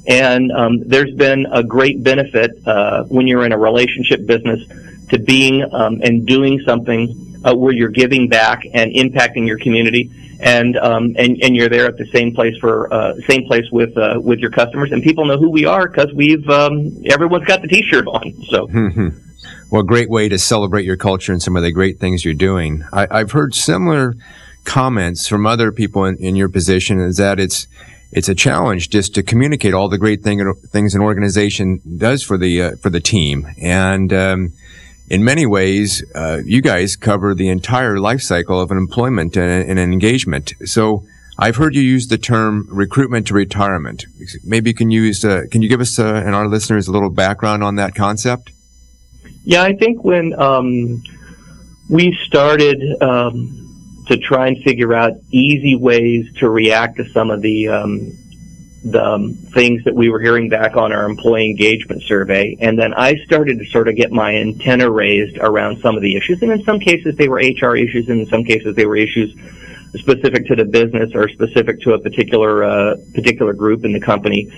And 0.08 0.52
um, 0.52 0.88
there's 0.88 1.14
been 1.16 1.48
a 1.52 1.64
great 1.64 2.04
benefit 2.04 2.52
uh, 2.68 3.04
when 3.06 3.28
you're 3.28 3.46
in 3.46 3.52
a 3.52 3.58
relationship 3.58 4.26
business 4.26 4.62
to 5.10 5.20
being 5.20 5.64
um, 5.74 6.02
and 6.04 6.26
doing 6.26 6.62
something 6.66 7.40
uh, 7.44 7.56
where 7.56 7.74
you're 7.74 7.90
giving 7.90 8.28
back 8.28 8.64
and 8.74 8.92
impacting 8.94 9.48
your 9.48 9.58
community, 9.60 10.12
and 10.40 10.78
um, 10.78 11.16
and 11.18 11.38
and 11.42 11.56
you're 11.56 11.70
there 11.70 11.86
at 11.86 11.98
the 11.98 12.06
same 12.08 12.34
place 12.34 12.58
for 12.58 12.92
uh, 12.94 13.16
same 13.28 13.46
place 13.46 13.70
with 13.72 13.96
uh, 13.98 14.20
with 14.22 14.40
your 14.40 14.52
customers, 14.52 14.92
and 14.92 15.04
people 15.04 15.26
know 15.26 15.38
who 15.38 15.50
we 15.50 15.66
are 15.66 15.88
because 15.88 16.12
we've 16.14 16.48
um, 16.50 17.04
everyone's 17.06 17.46
got 17.46 17.62
the 17.62 17.68
T-shirt 17.68 18.08
on. 18.08 18.34
So. 18.50 18.68
well, 19.72 19.84
great 19.84 20.10
way 20.10 20.30
to 20.30 20.38
celebrate 20.38 20.86
your 20.86 20.98
culture 20.98 21.32
and 21.32 21.42
some 21.42 21.56
of 21.56 21.64
the 21.64 21.72
great 21.72 22.00
things 22.00 22.26
you're 22.26 22.34
doing. 22.34 22.84
I, 22.92 23.08
I've 23.10 23.32
heard 23.32 23.54
similar 23.54 24.16
comments 24.64 25.28
from 25.28 25.46
other 25.46 25.72
people 25.72 26.06
in, 26.06 26.18
in 26.18 26.36
your 26.36 26.50
position 26.50 27.00
is 27.00 27.18
that 27.18 27.40
it's 27.40 27.68
it's 28.16 28.30
a 28.30 28.34
challenge 28.34 28.90
just 28.90 29.14
to 29.16 29.22
communicate 29.22 29.74
all 29.74 29.90
the 29.90 29.98
great 29.98 30.24
thing, 30.24 30.42
things 30.68 30.96
an 30.96 31.02
organization 31.02 31.82
does 31.98 32.24
for 32.24 32.38
the 32.38 32.62
uh, 32.62 32.76
for 32.78 32.90
the 32.90 33.02
team. 33.02 33.46
And 33.62 34.12
um, 34.14 34.54
in 35.10 35.24
many 35.24 35.46
ways, 35.46 36.02
uh, 36.16 36.40
you 36.46 36.62
guys 36.62 36.96
cover 36.96 37.36
the 37.36 37.50
entire 37.50 38.00
life 38.00 38.22
cycle 38.22 38.60
of 38.60 38.72
an 38.72 38.78
employment 38.78 39.36
and, 39.36 39.70
and, 39.70 39.78
an 39.78 39.92
engagement. 39.92 40.54
So 40.64 41.04
I've 41.38 41.58
heard 41.58 41.76
you 41.76 41.82
use 41.82 42.08
the 42.08 42.18
term 42.18 42.68
recruitment 42.72 43.28
to 43.28 43.34
retirement. 43.34 44.06
Maybe 44.46 44.70
you 44.70 44.76
can 44.76 44.92
use 44.92 45.26
uh, 45.26 45.44
can 45.52 45.62
you 45.62 45.68
give 45.68 45.82
us 45.82 46.00
uh, 46.00 46.24
and 46.26 46.34
our 46.34 46.48
listeners 46.48 46.88
a 46.88 46.94
little 46.94 47.10
background 47.10 47.66
on 47.66 47.76
that 47.76 47.96
concept? 47.96 48.52
Yeah, 49.44 49.62
I 49.62 49.76
think 49.76 50.06
when 50.06 50.34
um, 50.40 51.04
we 51.90 52.18
started. 52.26 52.82
Um, 53.02 53.65
to 54.08 54.18
try 54.18 54.48
and 54.48 54.64
figure 54.64 54.94
out 54.94 55.14
easy 55.32 55.76
ways 55.76 56.32
to 56.38 56.50
react 56.50 56.98
to 56.98 57.10
some 57.10 57.32
of 57.32 57.42
the 57.42 57.70
um, 57.70 58.18
the 58.86 59.04
um, 59.04 59.34
things 59.34 59.84
that 59.84 59.96
we 59.96 60.10
were 60.10 60.22
hearing 60.22 60.48
back 60.48 60.78
on 60.78 60.94
our 60.94 61.06
employee 61.06 61.50
engagement 61.50 62.04
survey. 62.04 62.56
And 62.62 62.78
then 62.78 62.94
I 62.94 63.16
started 63.26 63.58
to 63.58 63.66
sort 63.66 63.88
of 63.88 63.96
get 63.96 64.12
my 64.12 64.36
antenna 64.36 64.92
raised 64.92 65.40
around 65.40 65.80
some 65.82 65.96
of 65.96 66.04
the 66.04 66.16
issues. 66.16 66.44
And 66.44 66.52
in 66.52 66.64
some 66.64 66.80
cases, 66.80 67.16
they 67.16 67.28
were 67.28 67.38
HR 67.38 67.76
issues, 67.76 68.10
and 68.10 68.22
in 68.22 68.28
some 68.28 68.44
cases, 68.44 68.76
they 68.76 68.86
were 68.86 68.96
issues 68.96 69.36
specific 69.98 70.46
to 70.48 70.56
the 70.56 70.66
business 70.66 71.16
or 71.16 71.28
specific 71.30 71.82
to 71.82 71.94
a 71.94 72.00
particular 72.00 72.64
uh, 72.64 72.96
particular 73.16 73.54
group 73.54 73.86
in 73.86 73.94
the 73.94 74.00
company. 74.00 74.52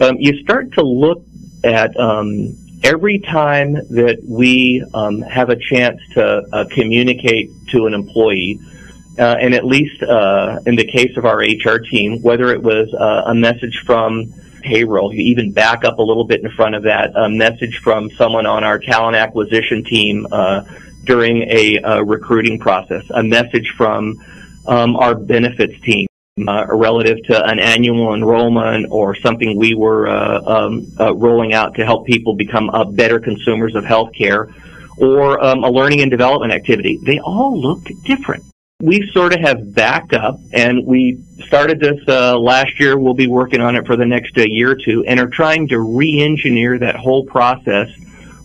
Um, 0.00 0.16
you 0.18 0.42
start 0.42 0.72
to 0.72 0.82
look 0.82 1.22
at 1.62 1.94
um, 1.98 2.56
every 2.82 3.18
time 3.18 3.74
that 3.74 4.22
we 4.26 4.84
um, 4.94 5.20
have 5.22 5.50
a 5.50 5.56
chance 5.56 6.00
to 6.14 6.46
uh, 6.52 6.64
communicate 6.70 7.50
to 7.68 7.86
an 7.86 7.94
employee 7.94 8.58
uh, 9.18 9.36
and 9.40 9.54
at 9.54 9.64
least 9.64 10.02
uh, 10.02 10.58
in 10.66 10.76
the 10.76 10.84
case 10.84 11.16
of 11.16 11.24
our 11.24 11.38
HR 11.38 11.78
team, 11.78 12.20
whether 12.22 12.52
it 12.52 12.62
was 12.62 12.92
uh, 12.94 13.24
a 13.26 13.34
message 13.34 13.82
from 13.86 14.32
payroll, 14.62 15.14
you 15.14 15.22
even 15.22 15.52
back 15.52 15.84
up 15.84 15.98
a 15.98 16.02
little 16.02 16.24
bit 16.24 16.42
in 16.42 16.50
front 16.50 16.74
of 16.74 16.82
that, 16.82 17.12
a 17.14 17.28
message 17.28 17.78
from 17.78 18.10
someone 18.10 18.46
on 18.46 18.64
our 18.64 18.78
talent 18.78 19.16
acquisition 19.16 19.84
team 19.84 20.26
uh, 20.30 20.62
during 21.04 21.42
a, 21.42 21.78
a, 21.82 22.04
recruiting 22.04 22.58
process, 22.58 23.04
a 23.10 23.22
message 23.22 23.72
from 23.76 24.16
um, 24.66 24.96
our 24.96 25.14
benefits 25.14 25.80
team. 25.82 26.06
Uh, 26.46 26.66
relative 26.68 27.16
to 27.24 27.46
an 27.46 27.58
annual 27.58 28.12
enrollment 28.12 28.86
or 28.90 29.14
something 29.14 29.58
we 29.58 29.74
were 29.74 30.06
uh, 30.06 30.42
um, 30.44 30.86
rolling 31.18 31.54
out 31.54 31.74
to 31.74 31.82
help 31.82 32.04
people 32.04 32.34
become 32.34 32.70
better 32.94 33.18
consumers 33.18 33.74
of 33.74 33.84
healthcare, 33.84 34.52
or 34.98 35.42
um, 35.42 35.64
a 35.64 35.70
learning 35.70 36.02
and 36.02 36.10
development 36.10 36.52
activity. 36.52 37.00
They 37.06 37.18
all 37.20 37.58
looked 37.58 37.90
different 38.04 38.44
we 38.80 39.10
sort 39.12 39.32
of 39.32 39.40
have 39.40 39.74
backed 39.74 40.12
up 40.12 40.38
and 40.52 40.86
we 40.86 41.22
started 41.46 41.80
this 41.80 41.98
uh, 42.08 42.38
last 42.38 42.78
year. 42.78 42.98
We'll 42.98 43.14
be 43.14 43.26
working 43.26 43.62
on 43.62 43.74
it 43.74 43.86
for 43.86 43.96
the 43.96 44.04
next 44.04 44.36
uh, 44.36 44.44
year 44.46 44.72
or 44.72 44.76
two 44.76 45.02
and 45.06 45.18
are 45.18 45.28
trying 45.28 45.68
to 45.68 45.80
re-engineer 45.80 46.78
that 46.80 46.94
whole 46.94 47.24
process 47.24 47.88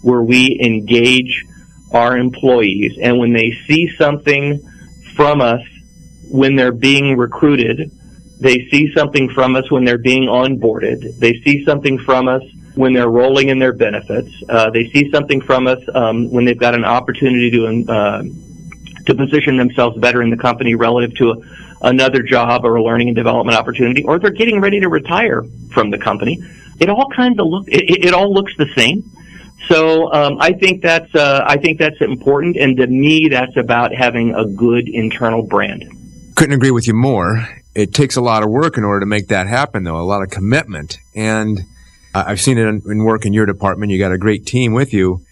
where 0.02 0.22
we 0.22 0.58
engage 0.62 1.46
our 1.92 2.18
employees. 2.18 2.98
And 3.02 3.20
when 3.20 3.34
they 3.34 3.52
see 3.68 3.94
something 3.98 4.66
from 5.16 5.42
us 5.42 5.62
when 6.30 6.56
they're 6.56 6.72
being 6.72 7.18
recruited, 7.18 7.92
they 8.40 8.70
see 8.70 8.94
something 8.94 9.30
from 9.30 9.58
us 9.58 9.70
when 9.70 9.84
they're 9.84 9.98
being 9.98 10.24
onboarded. 10.24 11.20
They 11.20 11.42
see 11.42 11.66
something 11.66 12.00
from 12.00 12.30
us 12.30 12.42
when 12.76 12.94
they're 12.94 13.10
rolling 13.10 13.50
in 13.50 13.60
their 13.60 13.74
benefits. 13.74 14.32
Uh, 14.48 14.70
they 14.70 14.90
see 14.92 15.12
something 15.12 15.42
from 15.42 15.68
us 15.68 15.80
um, 15.94 16.32
when 16.32 16.46
they've 16.46 16.58
got 16.58 16.74
an 16.74 16.86
opportunity 16.86 17.52
to 17.52 17.92
uh, 17.92 18.24
to 19.06 19.16
position 19.16 19.58
themselves 19.58 19.98
better 19.98 20.22
in 20.22 20.30
the 20.30 20.38
company 20.38 20.76
relative 20.76 21.16
to 21.18 21.32
a, 21.32 21.36
another 21.82 22.22
job 22.22 22.66
or 22.66 22.76
a 22.76 22.84
learning 22.84 23.10
and 23.10 23.16
development 23.16 23.58
opportunity, 23.58 24.04
or 24.04 24.20
they're 24.20 24.32
getting 24.32 24.62
ready 24.62 24.80
to 24.80 24.90
retire 24.90 25.44
from 25.74 25.90
the 25.90 25.98
company. 25.98 26.42
It 26.80 26.90
all 26.90 27.10
kind 27.10 27.40
of 27.40 27.48
look 27.48 27.68
it, 27.68 28.06
it 28.06 28.14
all 28.14 28.34
looks 28.34 28.56
the 28.58 28.68
same. 28.76 29.04
So 29.68 30.12
um, 30.12 30.38
I 30.40 30.54
think 30.54 30.82
that's 30.82 31.14
uh, 31.14 31.44
I 31.46 31.58
think 31.58 31.80
that's 31.80 32.02
important, 32.02 32.58
and 32.58 32.78
to 32.78 32.88
me, 32.88 33.30
that's 33.30 33.56
about 33.56 33.94
having 33.94 34.34
a 34.34 34.46
good 34.46 34.90
internal 34.90 35.44
brand. 35.44 35.86
Couldn't 36.36 36.56
agree 36.56 36.72
with 36.72 36.88
you 36.88 36.94
more. 36.94 37.48
It 37.76 37.94
takes 37.94 38.16
a 38.16 38.22
lot 38.22 38.44
of 38.44 38.50
work 38.50 38.78
in 38.78 38.84
order 38.84 39.02
to 39.02 39.06
make 39.06 39.28
that 39.28 39.48
happen, 39.48 39.84
though. 39.84 40.00
A 40.00 40.02
lot 40.02 40.24
of 40.24 40.30
commitment, 40.30 40.98
and 41.16 41.62
I've 42.14 42.42
seen 42.42 42.58
it 42.58 42.68
in 42.86 43.04
work 43.04 43.26
in 43.26 43.34
your 43.34 43.46
department. 43.46 43.92
You 43.92 44.00
got 44.00 44.12
a 44.12 44.18
great 44.18 44.46
team 44.46 44.74
with 44.74 44.94
you 44.94 45.24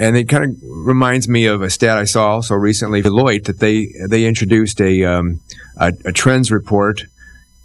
and 0.00 0.16
it 0.16 0.30
kind 0.30 0.44
of 0.44 0.56
reminds 0.62 1.28
me 1.28 1.44
of 1.44 1.60
a 1.60 1.68
stat 1.68 1.98
I 1.98 2.04
saw 2.04 2.30
also 2.30 2.54
recently, 2.54 3.02
Deloitte, 3.02 3.44
that 3.44 3.60
they 3.60 3.92
they 4.08 4.24
introduced 4.24 4.80
a 4.80 5.04
um, 5.04 5.40
a, 5.76 5.92
a, 6.06 6.12
trends 6.12 6.50
report 6.50 7.04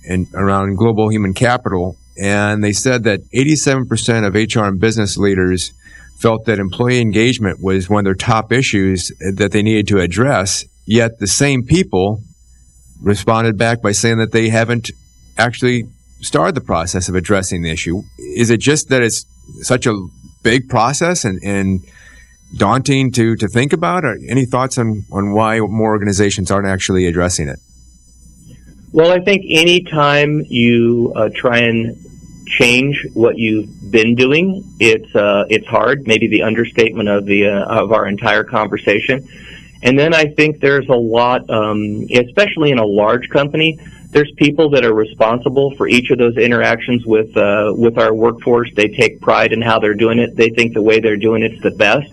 in, 0.04 0.27
around 0.34 0.75
global 0.75 1.10
human 1.10 1.34
capital, 1.34 1.96
and 2.22 2.62
they 2.62 2.74
said 2.74 3.04
that 3.06 3.22
87% 3.32 4.27
of 4.27 4.36
HR 4.36 4.65
and 4.65 4.82
business 4.82 5.18
leaders 5.18 5.72
felt 6.18 6.46
that 6.46 6.60
employee 6.60 7.00
engagement 7.00 7.63
was 7.63 7.89
one 7.89 8.00
of 8.00 8.06
their 8.06 8.13
top 8.15 8.51
issues 8.51 9.13
that 9.20 9.54
they 9.54 9.63
needed 9.63 9.88
to 9.88 10.00
address. 10.00 10.65
Yet 10.86 11.20
the 11.20 11.27
same 11.27 11.63
people 11.63 12.22
responded 13.01 13.58
back 13.58 13.82
by 13.82 13.94
saying 13.94 14.18
that 14.18 14.34
they 14.34 14.50
haven't 14.50 14.92
actually 15.38 15.86
started 16.20 16.56
the 16.56 16.62
process 16.62 17.08
of 17.08 17.15
addressing 17.15 17.62
the 17.62 17.72
issue. 17.72 18.04
Is 18.18 18.50
it 18.50 18.60
just 18.60 18.89
that 18.89 19.01
it's 19.01 19.25
such 19.62 19.88
a 19.88 20.08
big 20.44 20.68
process 20.68 21.24
and, 21.24 21.42
and 21.44 21.82
daunting 22.57 23.12
to, 23.13 23.35
to 23.35 23.47
think 23.47 23.74
about? 23.74 24.05
Or 24.05 24.17
any 24.27 24.45
thoughts 24.45 24.77
on, 24.77 25.05
on 25.12 25.33
why 25.33 25.59
more 25.59 25.89
organizations 25.89 26.51
aren't 26.51 26.67
actually 26.67 27.07
addressing 27.07 27.47
it? 27.47 27.59
Well, 28.91 29.12
I 29.12 29.19
think 29.19 29.43
anytime 29.50 30.45
you 30.47 31.12
uh, 31.15 31.29
try 31.35 31.59
and 31.59 31.97
change 32.47 33.05
what 33.13 33.38
you've 33.38 33.69
been 33.91 34.15
doing, 34.15 34.63
it's 34.79 35.13
uh, 35.13 35.45
it's 35.50 35.67
hard. 35.67 36.07
Maybe 36.07 36.27
the 36.27 36.43
understatement 36.43 37.09
of 37.09 37.25
the 37.25 37.47
uh, 37.47 37.81
of 37.81 37.91
our 37.91 38.07
entire 38.07 38.45
conversation. 38.45 39.27
And 39.83 40.00
then 40.00 40.13
I 40.13 40.25
think 40.25 40.62
there's 40.62 40.88
a 40.88 40.95
lot, 40.95 41.50
um, 41.50 42.07
especially 42.12 42.71
in 42.71 42.79
a 42.79 42.85
large 42.85 43.29
company. 43.29 43.77
There's 44.12 44.31
people 44.38 44.69
that 44.69 44.85
are 44.85 44.93
responsible 44.93 45.75
for 45.75 45.89
each 45.89 46.09
of 46.09 46.17
those 46.17 46.38
interactions 46.38 47.05
with 47.05 47.35
uh, 47.35 47.74
with 47.75 47.97
our 47.97 48.13
workforce. 48.13 48.74
They 48.75 48.88
take 48.88 49.19
pride 49.19 49.51
in 49.51 49.62
how 49.62 49.79
they're 49.79 49.93
doing 49.93 50.19
it. 50.19 50.38
They 50.38 50.51
think 50.51 50.74
the 50.74 50.81
way 50.81 51.01
they're 51.01 51.17
doing 51.17 51.43
it's 51.43 51.62
the 51.62 51.71
best 51.71 52.09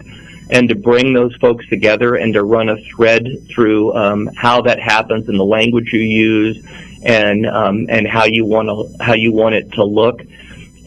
and 0.52 0.68
to 0.68 0.74
bring 0.74 1.14
those 1.14 1.34
folks 1.36 1.66
together 1.68 2.14
and 2.14 2.34
to 2.34 2.44
run 2.44 2.68
a 2.68 2.76
thread 2.94 3.26
through 3.48 3.94
um, 3.94 4.28
how 4.36 4.60
that 4.60 4.78
happens 4.78 5.28
and 5.28 5.40
the 5.40 5.44
language 5.44 5.92
you 5.92 6.00
use 6.00 6.62
and 7.02 7.46
um, 7.46 7.86
and 7.88 8.06
how 8.06 8.24
you 8.24 8.44
want 8.44 8.68
to 8.68 9.04
how 9.04 9.14
you 9.14 9.32
want 9.32 9.54
it 9.54 9.72
to 9.72 9.82
look. 9.82 10.20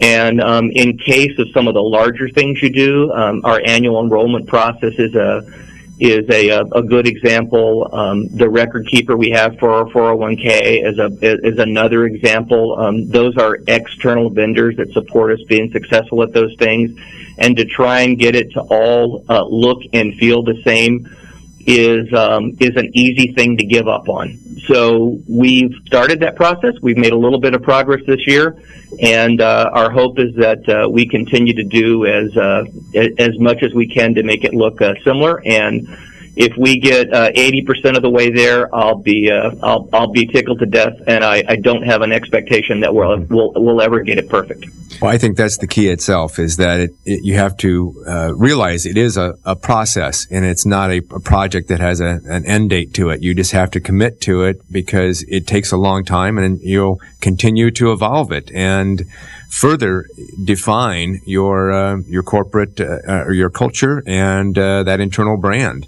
And 0.02 0.40
um, 0.40 0.70
in 0.72 0.98
case 0.98 1.38
of 1.40 1.50
some 1.52 1.68
of 1.68 1.74
the 1.74 1.82
larger 1.82 2.30
things 2.30 2.62
you 2.62 2.70
do, 2.70 3.12
um, 3.12 3.42
our 3.44 3.60
annual 3.66 4.04
enrollment 4.04 4.48
process 4.48 4.94
is 5.00 5.16
a 5.16 5.42
is 6.00 6.30
a, 6.30 6.50
a 6.60 6.84
good 6.84 7.08
example. 7.08 7.90
Um, 7.92 8.28
the 8.28 8.50
record 8.50 8.86
keeper 8.88 9.18
we 9.18 9.32
have 9.32 9.58
for 9.58 9.72
our 9.72 9.86
401k 9.86 10.86
is 10.86 11.00
a 11.00 11.08
is 11.44 11.58
another 11.58 12.06
example. 12.06 12.78
Um, 12.78 13.10
those 13.10 13.36
are 13.38 13.58
external 13.68 14.30
vendors 14.30 14.76
that 14.78 14.92
support 14.92 15.32
us 15.32 15.44
being 15.48 15.72
successful 15.72 16.22
at 16.22 16.34
those 16.34 16.56
things 16.60 16.92
and 17.38 17.58
to 17.58 17.66
try 17.66 18.02
and 18.02 18.18
get 18.18 18.36
it 18.36 18.52
to 18.54 18.62
all 18.62 19.24
uh, 19.30 19.44
look 19.44 19.82
and 19.94 20.16
feel 20.16 20.44
the 20.44 20.62
same 20.64 21.08
is 21.68 22.14
um, 22.14 22.56
is 22.60 22.76
an 22.76 22.92
easy 22.94 23.34
thing 23.34 23.58
to 23.58 23.66
give 23.66 23.88
up 23.88 24.08
on. 24.08 24.38
So 24.68 25.20
we've 25.28 25.74
started 25.86 26.20
that 26.22 26.36
process. 26.36 26.76
We've 26.82 26.98
made 26.98 27.14
a 27.14 27.18
little 27.18 27.40
bit 27.40 27.54
of 27.54 27.62
progress 27.64 28.02
this 28.06 28.26
year, 28.28 28.58
and 29.02 29.42
uh, 29.42 29.70
our 29.74 29.92
hope 29.92 30.20
is 30.20 30.36
that 30.36 30.68
uh, 30.70 30.90
we 30.90 31.08
continue 31.08 31.54
to 31.54 31.64
do 31.64 32.06
as 32.06 32.36
uh, 32.38 32.66
as 33.18 33.38
much 33.40 33.64
as 33.64 33.74
we 33.74 33.88
can 33.88 34.14
to 34.16 34.24
make 34.24 34.44
it 34.44 34.54
look 34.54 34.82
uh, 34.82 34.94
similar. 35.04 35.42
And 35.46 35.88
if 36.36 36.58
we 36.58 36.80
get 36.80 37.14
uh, 37.14 37.32
80% 37.32 37.96
of 37.96 38.02
the 38.02 38.10
way 38.10 38.30
there, 38.30 38.74
I'll 38.76 38.98
be 38.98 39.32
uh, 39.32 39.52
I'll 39.64 39.90
I'll 39.94 40.12
be 40.12 40.28
tickled 40.28 40.60
to 40.60 40.66
death, 40.66 40.94
and 41.08 41.24
I, 41.24 41.44
I 41.48 41.56
don't 41.56 41.84
have 41.84 42.02
an 42.02 42.12
expectation 42.12 42.82
that 42.82 42.94
we'll, 42.94 43.18
we'll 43.30 43.54
we'll 43.56 43.82
ever 43.82 44.02
get 44.02 44.18
it 44.18 44.30
perfect. 44.30 44.66
Well, 45.02 45.12
I 45.12 45.18
think 45.18 45.38
that's 45.38 45.58
the 45.58 45.68
key 45.68 45.90
itself 45.90 46.40
is 46.40 46.58
that 46.58 46.80
it, 46.80 46.92
it, 47.06 47.24
you 47.24 47.36
have 47.36 47.58
to 47.58 48.04
uh, 48.08 48.34
realize 48.36 48.86
it 48.86 48.98
is 48.98 49.18
a, 49.18 49.36
a 49.46 49.56
process, 49.56 50.28
and 50.30 50.46
it's 50.46 50.66
not 50.66 50.92
a, 50.92 50.98
a 51.12 51.20
project 51.20 51.70
that 51.70 51.80
has 51.80 52.02
a, 52.02 52.20
an 52.26 52.46
end 52.46 52.70
date 52.70 52.94
to 52.96 53.10
it. 53.10 53.22
You 53.22 53.34
just 53.34 53.52
have 53.52 53.72
to 53.72 53.80
commit 53.80 54.22
to 54.22 54.44
it 54.44 54.62
because 54.72 55.24
it 55.24 55.48
takes 55.48 55.72
a 55.72 55.78
long 55.78 56.04
time, 56.04 56.38
and 56.38 56.60
you'll 56.62 57.00
continue 57.22 57.72
to 57.72 57.92
evolve 57.92 58.32
it 58.32 58.52
and 58.54 59.04
further 59.50 60.06
define 60.44 61.22
your 61.26 61.72
uh, 61.72 61.98
your 62.08 62.24
corporate 62.24 62.80
uh, 62.82 63.00
or 63.08 63.34
your 63.34 63.50
culture 63.50 64.04
and 64.06 64.58
uh, 64.58 64.84
that 64.84 65.00
internal 65.00 65.38
brand. 65.38 65.88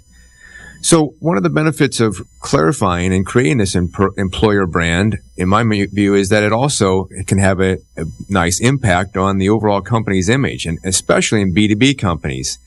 So 0.88 1.12
one 1.20 1.36
of 1.36 1.42
the 1.42 1.50
benefits 1.50 2.00
of 2.00 2.26
clarifying 2.40 3.12
and 3.12 3.26
creating 3.26 3.58
this 3.58 3.76
imp- 3.76 4.16
employer 4.16 4.64
brand, 4.64 5.18
in 5.36 5.46
my 5.46 5.62
view, 5.62 6.14
is 6.14 6.30
that 6.30 6.42
it 6.42 6.50
also 6.50 7.10
can 7.26 7.36
have 7.36 7.60
a, 7.60 7.76
a, 7.98 8.06
nice 8.30 8.58
impact 8.58 9.14
on 9.14 9.36
the 9.36 9.50
overall 9.50 9.82
company's 9.82 10.30
image, 10.30 10.64
and 10.64 10.78
especially 10.84 11.42
in 11.42 11.54
B2B 11.54 11.98
companies, 11.98 12.58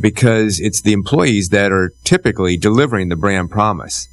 because 0.00 0.60
it's 0.60 0.82
the 0.82 0.92
employees 0.92 1.48
that 1.48 1.72
are 1.72 1.92
typically 2.04 2.56
delivering 2.56 3.08
the 3.08 3.16
brand 3.16 3.50
promise. 3.50 4.06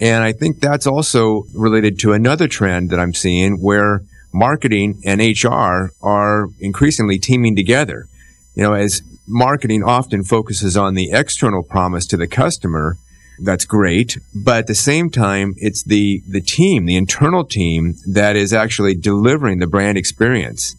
And 0.00 0.24
I 0.24 0.32
think 0.32 0.60
that's 0.60 0.86
also 0.86 1.44
related 1.52 1.98
to 1.98 2.14
another 2.14 2.48
trend 2.48 2.88
that 2.88 2.98
I'm 2.98 3.12
seeing 3.12 3.60
where 3.60 4.00
marketing 4.32 5.02
and 5.04 5.20
HR 5.20 5.92
are 6.00 6.48
increasingly 6.58 7.18
teaming 7.18 7.54
together. 7.54 8.08
You 8.54 8.62
know, 8.62 8.72
as 8.72 9.02
marketing 9.28 9.84
often 9.84 10.24
focuses 10.24 10.76
on 10.76 10.94
the 10.94 11.10
external 11.12 11.62
promise 11.62 12.06
to 12.06 12.16
the 12.16 12.26
customer. 12.26 12.96
That's 13.38 13.64
great. 13.64 14.18
But 14.34 14.58
at 14.58 14.66
the 14.66 14.74
same 14.74 15.10
time, 15.10 15.54
it's 15.58 15.84
the, 15.84 16.22
the 16.28 16.40
team, 16.40 16.86
the 16.86 16.96
internal 16.96 17.44
team 17.44 17.94
that 18.06 18.34
is 18.34 18.52
actually 18.52 18.94
delivering 18.96 19.58
the 19.58 19.66
brand 19.66 19.96
experience. 19.96 20.74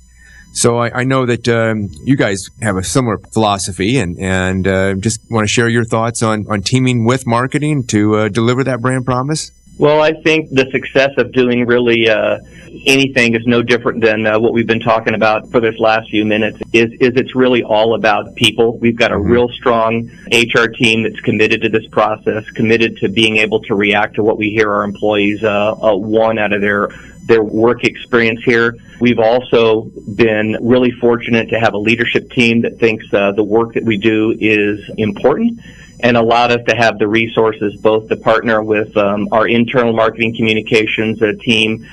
So 0.52 0.78
I, 0.78 1.02
I 1.02 1.04
know 1.04 1.26
that 1.26 1.48
um, 1.48 1.90
you 2.04 2.16
guys 2.16 2.50
have 2.62 2.76
a 2.76 2.84
similar 2.84 3.20
philosophy, 3.20 3.98
and 3.98 4.18
and 4.20 4.68
uh, 4.68 4.96
just 4.96 5.22
want 5.30 5.44
to 5.44 5.48
share 5.48 5.70
your 5.70 5.86
thoughts 5.86 6.24
on 6.24 6.48
on 6.50 6.64
teaming 6.64 7.06
with 7.06 7.28
marketing 7.28 7.84
to 7.88 8.16
uh, 8.16 8.30
deliver 8.30 8.64
that 8.64 8.82
brand 8.82 9.06
promise. 9.06 9.52
Well, 9.80 10.02
I 10.02 10.12
think 10.12 10.50
the 10.50 10.70
success 10.72 11.12
of 11.16 11.32
doing 11.32 11.66
really 11.66 12.10
uh, 12.10 12.40
anything 12.86 13.34
is 13.34 13.48
no 13.48 13.64
different 13.64 14.04
than 14.04 14.28
uh, 14.28 14.38
what 14.38 14.52
we've 14.52 14.68
been 14.68 14.82
talking 14.82 15.14
about 15.14 15.50
for 15.52 15.62
this 15.62 15.80
last 15.80 16.10
few 16.10 16.26
minutes. 16.26 16.60
Is 16.74 16.92
is 17.00 17.14
it's 17.16 17.34
really 17.34 17.64
all 17.64 17.96
about 17.96 18.36
people. 18.36 18.78
We've 18.78 18.98
got 18.98 19.14
a 19.14 19.16
mm-hmm. 19.16 19.32
real 19.32 19.48
strong 19.48 20.12
HR 20.34 20.68
team 20.68 21.04
that's 21.04 21.22
committed 21.22 21.62
to 21.62 21.70
this 21.70 21.88
process, 21.92 22.44
committed 22.50 22.98
to 22.98 23.08
being 23.08 23.38
able 23.38 23.62
to 23.62 23.76
react 23.76 24.16
to 24.16 24.24
what 24.24 24.38
we 24.38 24.50
hear 24.50 24.70
our 24.70 24.84
employees 24.84 25.46
uh, 25.46 25.72
uh, 25.72 25.96
want 25.96 26.40
out 26.40 26.52
of 26.52 26.60
their 26.60 26.90
their 27.28 27.42
work 27.42 27.86
experience 27.86 28.44
here. 28.44 28.76
We've 29.00 29.20
also 29.20 29.84
been 30.14 30.58
really 30.60 30.92
fortunate 30.92 31.52
to 31.52 31.60
have 31.62 31.74
a 31.74 31.78
leadership 31.78 32.32
team 32.32 32.64
that 32.64 32.80
thinks 32.80 33.06
uh, 33.14 33.32
the 33.32 33.44
work 33.44 33.76
that 33.76 33.86
we 33.86 33.96
do 33.96 34.36
is 34.38 34.92
important 34.98 35.62
and 36.02 36.18
allowed 36.18 36.52
us 36.52 36.62
to 36.68 36.76
have 36.76 36.98
the 36.98 37.08
resources 37.08 37.76
both 37.82 38.08
to 38.10 38.16
partner 38.16 38.64
with 38.64 38.96
um, 38.98 39.28
our 39.32 39.48
internal 39.48 39.94
marketing 39.94 40.36
communications 40.36 41.20
team 41.42 41.86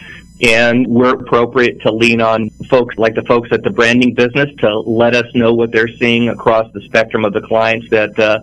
and 0.42 0.86
we're 0.86 1.14
appropriate 1.14 1.80
to 1.80 1.90
lean 1.90 2.20
on 2.20 2.50
folks 2.68 2.96
like 2.98 3.14
the 3.14 3.22
folks 3.22 3.48
at 3.52 3.62
the 3.62 3.70
branding 3.70 4.12
business 4.12 4.50
to 4.58 4.80
let 4.80 5.14
us 5.14 5.26
know 5.34 5.54
what 5.54 5.72
they're 5.72 5.88
seeing 5.88 6.28
across 6.28 6.70
the 6.72 6.80
spectrum 6.82 7.25
of 7.25 7.32
the 7.32 7.40
clients 7.40 7.88
that 7.90 8.18
uh, 8.18 8.40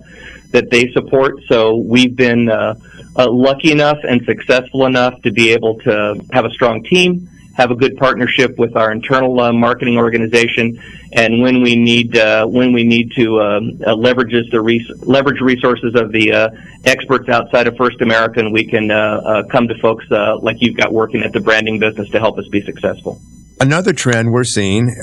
that 0.51 0.69
they 0.69 0.91
support. 0.91 1.35
So 1.47 1.77
we've 1.77 2.15
been 2.15 2.49
uh, 2.49 2.75
uh, 3.15 3.29
lucky 3.29 3.71
enough 3.71 3.99
and 4.07 4.23
successful 4.25 4.85
enough 4.85 5.21
to 5.21 5.31
be 5.31 5.51
able 5.51 5.79
to 5.81 6.19
have 6.31 6.45
a 6.45 6.49
strong 6.51 6.83
team 6.83 7.29
have 7.53 7.69
a 7.69 7.75
good 7.75 7.97
partnership 7.97 8.57
with 8.57 8.75
our 8.75 8.91
internal 8.91 9.39
uh, 9.39 9.53
marketing 9.53 9.97
organization, 9.97 10.81
and 11.13 11.41
when 11.41 11.61
we 11.61 11.75
need 11.75 12.17
uh, 12.17 12.45
when 12.45 12.73
we 12.73 12.83
need 12.83 13.11
to 13.11 13.41
um, 13.41 13.81
uh, 13.85 13.95
leverages 13.95 14.49
the 14.51 14.59
res- 14.59 14.89
leverage 15.01 15.39
resources 15.39 15.93
of 15.95 16.11
the 16.11 16.31
uh, 16.31 16.49
experts 16.85 17.29
outside 17.29 17.67
of 17.67 17.77
First 17.77 18.01
American, 18.01 18.51
we 18.51 18.65
can 18.65 18.89
uh, 18.89 19.43
come 19.51 19.67
to 19.67 19.77
folks 19.79 20.05
like 20.41 20.57
you've 20.61 20.77
got 20.77 20.91
working 20.91 21.23
at 21.23 21.31
the 21.31 21.39
branding 21.39 21.79
business 21.79 22.09
to 22.09 22.19
help 22.19 22.37
us 22.37 22.47
be 22.47 22.61
successful. 22.61 23.21
Another 23.59 23.93
trend 23.93 24.33
we're 24.33 24.43
seeing 24.43 24.95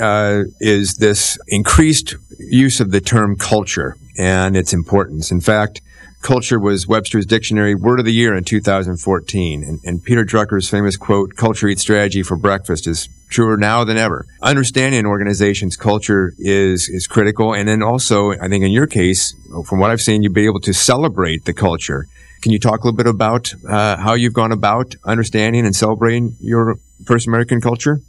is 0.59 0.97
this 0.97 1.39
increased 1.47 2.15
use 2.37 2.79
of 2.79 2.91
the 2.91 3.01
term 3.01 3.35
culture 3.37 3.95
and 4.17 4.57
its 4.57 4.73
importance. 4.73 5.31
In 5.31 5.41
fact, 5.41 5.81
culture 6.21 6.59
was 6.59 6.87
Webster's 6.87 7.25
Dictionary 7.25 7.75
Word 7.75 7.99
of 7.99 8.05
the 8.05 8.13
Year 8.13 8.35
in 8.35 8.43
2014. 8.43 9.63
And, 9.63 9.79
and, 9.83 10.03
Peter 10.03 10.23
Drucker's 10.23 10.69
famous 10.69 10.97
quote, 10.97 11.35
culture 11.35 11.67
eats 11.67 11.81
strategy 11.81 12.23
for 12.23 12.37
breakfast 12.37 12.87
is 12.87 13.09
truer 13.29 13.57
now 13.57 13.83
than 13.83 13.97
ever. 13.97 14.25
Understanding 14.41 14.99
an 14.99 15.05
organization's 15.05 15.75
culture 15.75 16.33
is, 16.37 16.89
is 16.89 17.07
critical. 17.07 17.53
And 17.53 17.67
then 17.67 17.81
also, 17.81 18.31
I 18.31 18.47
think 18.47 18.63
in 18.63 18.71
your 18.71 18.87
case, 18.87 19.33
from 19.65 19.79
what 19.79 19.89
I've 19.89 20.01
seen, 20.01 20.21
you'd 20.21 20.33
be 20.33 20.45
able 20.45 20.61
to 20.61 20.73
celebrate 20.73 21.45
the 21.45 21.53
culture. 21.53 22.07
Can 22.41 22.51
you 22.51 22.59
talk 22.59 22.83
a 22.83 22.87
little 22.87 22.97
bit 22.97 23.07
about 23.07 23.53
uh, 23.67 23.97
how 23.97 24.13
you've 24.13 24.33
gone 24.33 24.51
about 24.51 24.95
understanding 25.03 25.65
and 25.65 25.75
celebrating 25.75 26.35
your 26.39 26.77
First 27.05 27.27
American 27.27 27.61
culture? 27.61 28.01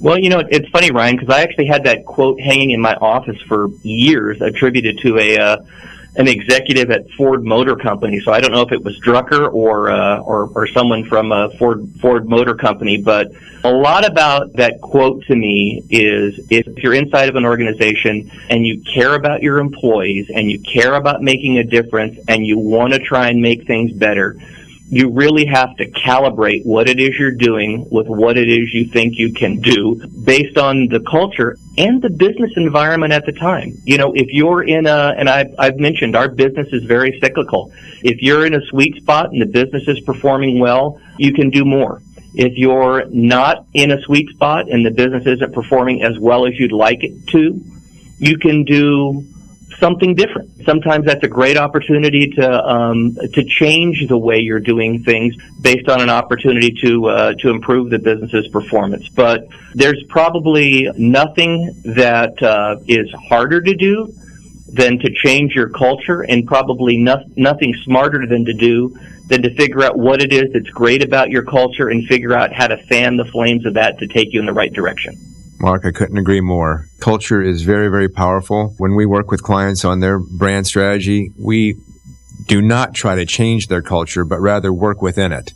Well, 0.00 0.18
you 0.18 0.30
know, 0.30 0.40
it's 0.48 0.68
funny, 0.68 0.90
Ryan, 0.90 1.16
because 1.16 1.34
I 1.34 1.42
actually 1.42 1.66
had 1.66 1.84
that 1.84 2.04
quote 2.04 2.40
hanging 2.40 2.70
in 2.70 2.80
my 2.80 2.94
office 2.94 3.40
for 3.42 3.68
years, 3.82 4.40
attributed 4.40 4.98
to 4.98 5.18
a 5.18 5.38
uh, 5.38 5.56
an 6.16 6.26
executive 6.26 6.90
at 6.90 7.10
Ford 7.12 7.44
Motor 7.44 7.76
Company. 7.76 8.20
So 8.20 8.32
I 8.32 8.40
don't 8.40 8.52
know 8.52 8.62
if 8.62 8.72
it 8.72 8.82
was 8.82 8.98
Drucker 9.00 9.52
or 9.52 9.90
uh, 9.90 10.20
or, 10.20 10.50
or 10.54 10.66
someone 10.66 11.04
from 11.04 11.32
a 11.32 11.50
Ford 11.58 11.88
Ford 12.00 12.28
Motor 12.28 12.54
Company, 12.54 13.00
but 13.00 13.30
a 13.64 13.70
lot 13.70 14.06
about 14.06 14.54
that 14.54 14.80
quote 14.80 15.24
to 15.26 15.36
me 15.36 15.84
is 15.90 16.46
if 16.50 16.66
you're 16.78 16.94
inside 16.94 17.28
of 17.28 17.36
an 17.36 17.44
organization 17.44 18.30
and 18.48 18.66
you 18.66 18.82
care 18.82 19.14
about 19.14 19.42
your 19.42 19.58
employees 19.58 20.30
and 20.34 20.50
you 20.50 20.60
care 20.60 20.94
about 20.94 21.22
making 21.22 21.58
a 21.58 21.64
difference 21.64 22.18
and 22.28 22.46
you 22.46 22.58
want 22.58 22.92
to 22.92 22.98
try 22.98 23.28
and 23.28 23.40
make 23.40 23.66
things 23.66 23.92
better, 23.92 24.36
you 24.90 25.10
really 25.10 25.44
have 25.44 25.76
to 25.76 25.90
calibrate 25.90 26.64
what 26.64 26.88
it 26.88 26.98
is 26.98 27.18
you're 27.18 27.30
doing 27.30 27.86
with 27.90 28.06
what 28.06 28.38
it 28.38 28.48
is 28.48 28.72
you 28.72 28.86
think 28.86 29.18
you 29.18 29.32
can 29.32 29.60
do 29.60 30.00
based 30.24 30.56
on 30.56 30.88
the 30.88 31.00
culture 31.00 31.58
and 31.76 32.00
the 32.00 32.08
business 32.08 32.50
environment 32.56 33.12
at 33.12 33.26
the 33.26 33.32
time. 33.32 33.76
You 33.84 33.98
know, 33.98 34.12
if 34.14 34.28
you're 34.30 34.62
in 34.62 34.86
a, 34.86 35.14
and 35.16 35.28
I've, 35.28 35.54
I've 35.58 35.76
mentioned 35.76 36.16
our 36.16 36.28
business 36.28 36.68
is 36.72 36.84
very 36.84 37.18
cyclical. 37.20 37.70
If 38.02 38.22
you're 38.22 38.46
in 38.46 38.54
a 38.54 38.64
sweet 38.66 38.96
spot 38.96 39.30
and 39.30 39.42
the 39.42 39.46
business 39.46 39.86
is 39.88 40.00
performing 40.00 40.58
well, 40.58 41.00
you 41.18 41.34
can 41.34 41.50
do 41.50 41.66
more. 41.66 42.00
If 42.34 42.56
you're 42.56 43.04
not 43.10 43.66
in 43.74 43.90
a 43.90 44.00
sweet 44.02 44.30
spot 44.30 44.70
and 44.70 44.86
the 44.86 44.90
business 44.90 45.26
isn't 45.26 45.52
performing 45.52 46.02
as 46.02 46.18
well 46.18 46.46
as 46.46 46.58
you'd 46.58 46.72
like 46.72 47.02
it 47.02 47.26
to, 47.28 47.60
you 48.18 48.38
can 48.38 48.64
do 48.64 49.26
something 49.78 50.14
different. 50.14 50.50
Sometimes 50.64 51.06
that's 51.06 51.24
a 51.24 51.28
great 51.28 51.56
opportunity 51.56 52.30
to 52.30 52.66
um, 52.66 53.16
to 53.34 53.44
change 53.44 54.06
the 54.08 54.18
way 54.18 54.38
you're 54.38 54.60
doing 54.60 55.02
things 55.02 55.34
based 55.60 55.88
on 55.88 56.00
an 56.00 56.10
opportunity 56.10 56.70
to 56.82 57.06
uh, 57.06 57.32
to 57.34 57.50
improve 57.50 57.90
the 57.90 57.98
business's 57.98 58.48
performance. 58.48 59.08
But 59.08 59.48
there's 59.74 60.02
probably 60.08 60.88
nothing 60.96 61.82
that 61.84 62.42
uh, 62.42 62.76
is 62.86 63.10
harder 63.28 63.60
to 63.60 63.74
do 63.74 64.12
than 64.68 64.98
to 64.98 65.10
change 65.10 65.54
your 65.54 65.70
culture, 65.70 66.22
and 66.22 66.46
probably 66.46 66.98
no- 66.98 67.24
nothing 67.36 67.74
smarter 67.84 68.26
than 68.26 68.44
to 68.44 68.52
do 68.52 68.96
than 69.28 69.42
to 69.42 69.54
figure 69.54 69.82
out 69.82 69.98
what 69.98 70.22
it 70.22 70.32
is 70.32 70.52
that's 70.52 70.70
great 70.70 71.02
about 71.02 71.30
your 71.30 71.42
culture 71.42 71.88
and 71.88 72.06
figure 72.06 72.32
out 72.32 72.52
how 72.52 72.66
to 72.66 72.76
fan 72.76 73.16
the 73.16 73.26
flames 73.26 73.66
of 73.66 73.74
that 73.74 73.98
to 73.98 74.06
take 74.06 74.32
you 74.32 74.40
in 74.40 74.46
the 74.46 74.52
right 74.52 74.72
direction. 74.72 75.16
Mark, 75.60 75.84
I 75.84 75.90
couldn't 75.90 76.18
agree 76.18 76.40
more. 76.40 76.86
Culture 77.00 77.42
is 77.42 77.62
very, 77.62 77.88
very 77.88 78.08
powerful. 78.08 78.74
When 78.78 78.94
we 78.94 79.06
work 79.06 79.30
with 79.30 79.42
clients 79.42 79.84
on 79.84 80.00
their 80.00 80.18
brand 80.18 80.66
strategy, 80.66 81.32
we 81.38 81.76
do 82.46 82.62
not 82.62 82.94
try 82.94 83.16
to 83.16 83.26
change 83.26 83.66
their 83.66 83.82
culture, 83.82 84.24
but 84.24 84.40
rather 84.40 84.72
work 84.72 85.02
within 85.02 85.32
it. 85.32 85.52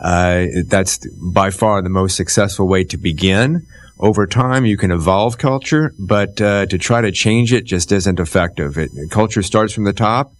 Uh, 0.00 0.46
that's 0.66 1.06
by 1.16 1.50
far 1.50 1.80
the 1.80 1.88
most 1.88 2.16
successful 2.16 2.66
way 2.66 2.84
to 2.84 2.96
begin. 2.96 3.66
Over 3.98 4.26
time, 4.26 4.66
you 4.66 4.76
can 4.76 4.90
evolve 4.90 5.38
culture, 5.38 5.94
but 5.98 6.38
uh, 6.40 6.66
to 6.66 6.76
try 6.76 7.00
to 7.00 7.10
change 7.10 7.52
it 7.52 7.64
just 7.64 7.92
isn't 7.92 8.20
effective. 8.20 8.76
It, 8.76 8.90
culture 9.10 9.42
starts 9.42 9.72
from 9.72 9.84
the 9.84 9.94
top, 9.94 10.34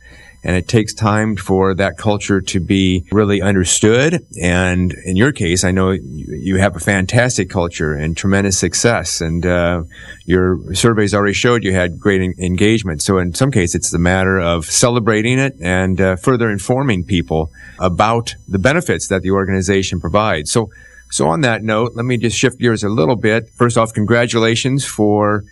and 0.47 0.55
it 0.55 0.69
takes 0.69 0.95
time 0.95 1.35
for 1.35 1.75
that 1.75 1.99
culture 1.99 2.41
to 2.41 2.61
be 2.61 3.05
really 3.11 3.43
understood. 3.43 4.25
And 4.41 4.95
in 5.05 5.17
your 5.17 5.33
case, 5.33 5.65
I 5.65 5.73
know 5.73 5.91
you 5.91 6.59
have 6.59 6.77
a 6.77 6.79
fantastic 6.79 7.51
culture 7.51 7.95
and 7.95 8.17
tremendous 8.17 8.57
success, 8.57 9.21
and 9.21 9.45
uh, 9.45 9.83
your 10.25 10.73
surveys 10.73 11.15
already 11.15 11.33
showed 11.33 11.65
you 11.65 11.73
had 11.73 11.99
great 11.99 12.23
engagement. 12.39 13.03
So 13.03 13.19
in 13.19 13.35
some 13.35 13.51
cases, 13.51 13.75
it's 13.75 13.91
the 13.91 13.99
matter 13.99 14.39
of 14.39 14.67
celebrating 14.67 15.41
it 15.41 15.57
and 15.61 16.01
uh, 16.01 16.15
further 16.15 16.49
informing 16.49 17.03
people 17.03 17.51
about 17.81 18.37
the 18.47 18.61
benefits 18.61 19.09
that 19.09 19.23
the 19.23 19.33
organization 19.33 20.01
provides. 20.01 20.53
So, 20.53 20.71
so 21.11 21.27
on 21.27 21.41
that 21.41 21.65
note, 21.65 21.97
let 21.97 22.05
me 22.05 22.19
just 22.19 22.39
shift 22.39 22.61
gears 22.61 22.85
a 22.85 22.89
little 22.89 23.17
bit. 23.17 23.49
First 23.49 23.77
off, 23.77 23.93
congratulations 23.93 24.85
for 24.85 25.43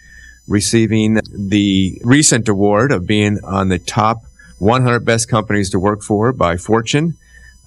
receiving 0.46 1.18
the 1.32 2.00
recent 2.04 2.48
award 2.48 2.92
of 2.92 3.08
being 3.08 3.40
on 3.42 3.70
the 3.70 3.80
top 3.80 4.22
100 4.64 5.04
Best 5.04 5.28
Companies 5.28 5.70
to 5.70 5.78
Work 5.78 6.02
For 6.02 6.32
by 6.32 6.56
Fortune. 6.56 7.16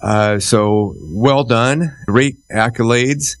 Uh, 0.02 0.40
so 0.40 0.94
well 1.00 1.44
done. 1.44 1.96
Great 2.06 2.36
accolades. 2.48 3.36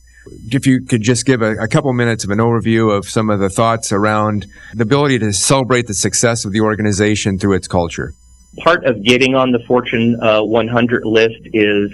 If 0.50 0.66
you 0.66 0.82
could 0.82 1.02
just 1.02 1.26
give 1.26 1.42
a, 1.42 1.56
a, 1.56 1.68
couple 1.68 1.92
minutes 1.92 2.22
of 2.22 2.30
an 2.30 2.38
overview 2.38 2.96
of 2.96 3.08
some 3.08 3.30
of 3.30 3.40
the 3.40 3.48
thoughts 3.48 3.92
around 3.92 4.46
the 4.74 4.82
ability 4.82 5.18
to 5.20 5.32
celebrate 5.32 5.86
the 5.86 5.94
success 5.94 6.44
of 6.44 6.52
the 6.52 6.60
organization 6.60 7.38
through 7.38 7.54
its 7.54 7.66
culture. 7.66 8.12
Part 8.58 8.84
of 8.84 9.02
getting 9.02 9.34
on 9.34 9.52
the 9.52 9.60
Fortune 9.60 10.20
uh, 10.22 10.42
100 10.42 11.04
list 11.04 11.40
is 11.52 11.90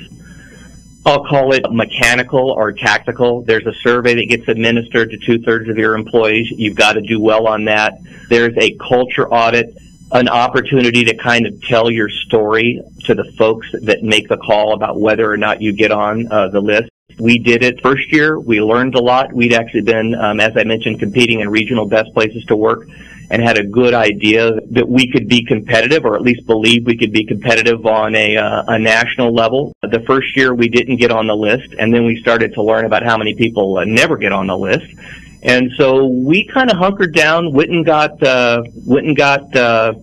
I'll 1.07 1.25
call 1.25 1.53
it 1.53 1.65
mechanical 1.71 2.51
or 2.51 2.73
tactical. 2.73 3.43
There's 3.43 3.67
a 3.67 3.75
survey 3.75 4.15
that 4.15 4.27
gets 4.27 4.49
administered 4.49 5.11
to 5.11 5.19
two 5.19 5.39
thirds 5.39 5.69
of 5.69 5.79
your 5.79 5.95
employees. 5.95 6.51
You've 6.51 6.77
got 6.77 6.95
to 6.95 7.03
do 7.03 7.21
well 7.21 7.47
on 7.47 7.67
that. 7.67 7.99
There's 8.29 8.57
a 8.57 8.75
culture 8.77 9.29
audit, 9.29 9.77
an 10.13 10.29
opportunity 10.29 11.05
to 11.05 11.17
kind 11.17 11.47
of 11.47 11.61
tell 11.63 11.91
your 11.91 12.09
story 12.09 12.83
to 13.05 13.15
the 13.15 13.25
folks 13.37 13.67
that 13.83 14.03
make 14.03 14.29
the 14.29 14.37
call 14.37 14.75
about 14.75 15.01
whether 15.01 15.31
or 15.31 15.37
not 15.37 15.61
you 15.61 15.73
get 15.73 15.91
on 15.91 16.31
uh, 16.31 16.49
the 16.49 16.61
list. 16.61 16.91
We 17.19 17.39
did 17.39 17.63
it 17.63 17.81
first 17.81 18.13
year. 18.13 18.39
We 18.39 18.61
learned 18.61 18.95
a 18.95 19.01
lot. 19.01 19.33
We'd 19.33 19.55
actually 19.55 19.83
been, 19.83 20.15
um, 20.15 20.41
as 20.41 20.57
I 20.57 20.65
mentioned, 20.65 20.99
competing 20.99 21.41
in 21.41 21.49
regional 21.49 21.87
best 21.87 22.13
places 22.13 22.45
to 22.47 22.57
work 22.57 22.87
and 23.31 23.43
had 23.43 23.57
a 23.57 23.65
good 23.65 23.95
idea 23.95 24.61
that 24.71 24.89
we 24.89 25.11
could 25.11 25.29
be 25.29 25.45
competitive 25.45 26.05
or 26.05 26.15
at 26.15 26.23
least 26.23 26.47
believe 26.47 26.87
we 26.87 26.97
could 26.97 27.13
be 27.13 27.25
competitive 27.25 27.87
on 27.87 28.15
a, 28.15 28.37
uh, 28.37 28.65
a 28.69 28.79
national 28.79 29.33
level. 29.33 29.73
The 29.83 30.01
first 30.01 30.37
year 30.37 30.55
we 30.55 30.69
didn't 30.69 30.97
get 30.97 31.11
on 31.11 31.27
the 31.27 31.37
list 31.37 31.75
and 31.79 31.93
then 31.93 32.05
we 32.05 32.21
started 32.21 32.55
to 32.55 32.63
learn 32.63 32.85
about 32.85 33.03
how 33.03 33.17
many 33.17 33.35
people 33.35 33.79
uh, 33.79 33.85
never 33.85 34.17
get 34.17 34.33
on 34.33 34.47
the 34.47 34.59
list. 34.59 34.87
And 35.45 35.71
so 35.77 36.07
we 36.07 36.47
kind 36.47 36.71
of 36.71 36.79
hunkered 36.79 37.15
down, 37.15 37.55
and 37.55 37.85
got, 37.85 38.23
uh, 38.23 38.63
and 38.89 39.17
got, 39.17 39.55
uh, 39.55 39.95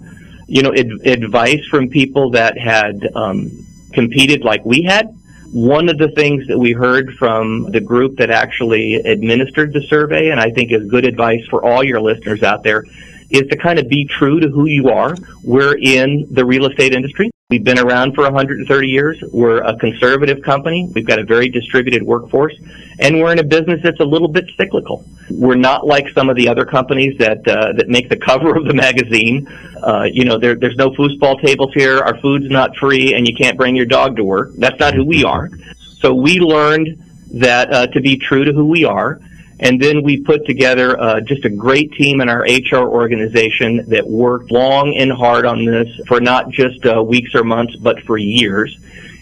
you 0.47 0.61
know, 0.61 0.73
ad- 0.73 1.05
advice 1.05 1.65
from 1.65 1.89
people 1.89 2.31
that 2.31 2.57
had, 2.57 3.09
um, 3.15 3.49
competed 3.93 4.43
like 4.43 4.65
we 4.65 4.83
had 4.83 5.13
one 5.51 5.89
of 5.89 5.97
the 5.97 6.07
things 6.09 6.47
that 6.47 6.57
we 6.57 6.71
heard 6.71 7.13
from 7.15 7.69
the 7.71 7.81
group 7.81 8.17
that 8.17 8.31
actually 8.31 8.95
administered 8.95 9.73
the 9.73 9.81
survey, 9.81 10.29
and 10.29 10.39
I 10.39 10.49
think 10.49 10.71
is 10.71 10.89
good 10.89 11.05
advice 11.05 11.45
for 11.49 11.63
all 11.63 11.83
your 11.83 11.99
listeners 11.99 12.41
out 12.41 12.63
there, 12.63 12.85
is 13.29 13.47
to 13.47 13.57
kind 13.57 13.77
of 13.77 13.89
be 13.89 14.05
true 14.05 14.39
to 14.39 14.47
who 14.47 14.65
you 14.65 14.89
are. 14.89 15.15
We're 15.43 15.77
in 15.77 16.27
the 16.31 16.45
real 16.45 16.67
estate 16.67 16.93
industry. 16.93 17.31
We've 17.49 17.63
been 17.63 17.79
around 17.79 18.15
for 18.15 18.23
130 18.23 18.87
years. 18.87 19.21
We're 19.33 19.61
a 19.61 19.75
conservative 19.77 20.41
company. 20.41 20.89
We've 20.95 21.05
got 21.05 21.19
a 21.19 21.25
very 21.25 21.49
distributed 21.49 22.01
workforce, 22.01 22.55
and 23.01 23.19
we're 23.19 23.31
in 23.31 23.39
a 23.39 23.43
business 23.43 23.81
that's 23.83 23.99
a 23.99 24.05
little 24.05 24.27
bit 24.27 24.49
cyclical. 24.55 25.03
We're 25.29 25.55
not 25.55 25.85
like 25.85 26.09
some 26.09 26.29
of 26.29 26.35
the 26.35 26.47
other 26.47 26.65
companies 26.65 27.17
that 27.17 27.47
uh, 27.47 27.73
that 27.73 27.89
make 27.89 28.09
the 28.09 28.17
cover 28.29 28.55
of 28.55 28.65
the 28.65 28.73
magazine. 28.73 29.47
Uh, 29.81 30.03
you 30.03 30.25
know, 30.25 30.37
there, 30.37 30.55
there's 30.55 30.77
no 30.77 30.91
foosball 30.91 31.41
tables 31.41 31.73
here. 31.73 31.99
Our 31.99 32.17
food's 32.19 32.49
not 32.49 32.75
free, 32.77 33.13
and 33.13 33.27
you 33.27 33.35
can't 33.35 33.57
bring 33.57 33.75
your 33.75 33.85
dog 33.85 34.15
to 34.17 34.23
work. 34.23 34.51
That's 34.57 34.79
not 34.79 34.93
who 34.93 35.05
we 35.05 35.23
are. 35.23 35.49
So 35.99 36.13
we 36.13 36.39
learned 36.39 37.03
that 37.33 37.73
uh, 37.73 37.87
to 37.87 38.01
be 38.01 38.17
true 38.17 38.43
to 38.43 38.53
who 38.53 38.65
we 38.65 38.85
are 38.85 39.19
and 39.61 39.79
then 39.79 40.01
we 40.01 40.19
put 40.19 40.45
together 40.47 40.99
uh, 40.99 41.21
just 41.21 41.45
a 41.45 41.49
great 41.49 41.93
team 41.93 42.19
in 42.19 42.29
our 42.29 42.41
HR 42.41 42.87
organization 42.87 43.85
that 43.89 44.05
worked 44.07 44.51
long 44.51 44.95
and 44.97 45.11
hard 45.11 45.45
on 45.45 45.63
this 45.63 45.87
for 46.07 46.19
not 46.19 46.49
just 46.49 46.83
uh, 46.85 47.01
weeks 47.01 47.35
or 47.35 47.43
months, 47.43 47.75
but 47.75 48.01
for 48.01 48.17
years. 48.17 48.75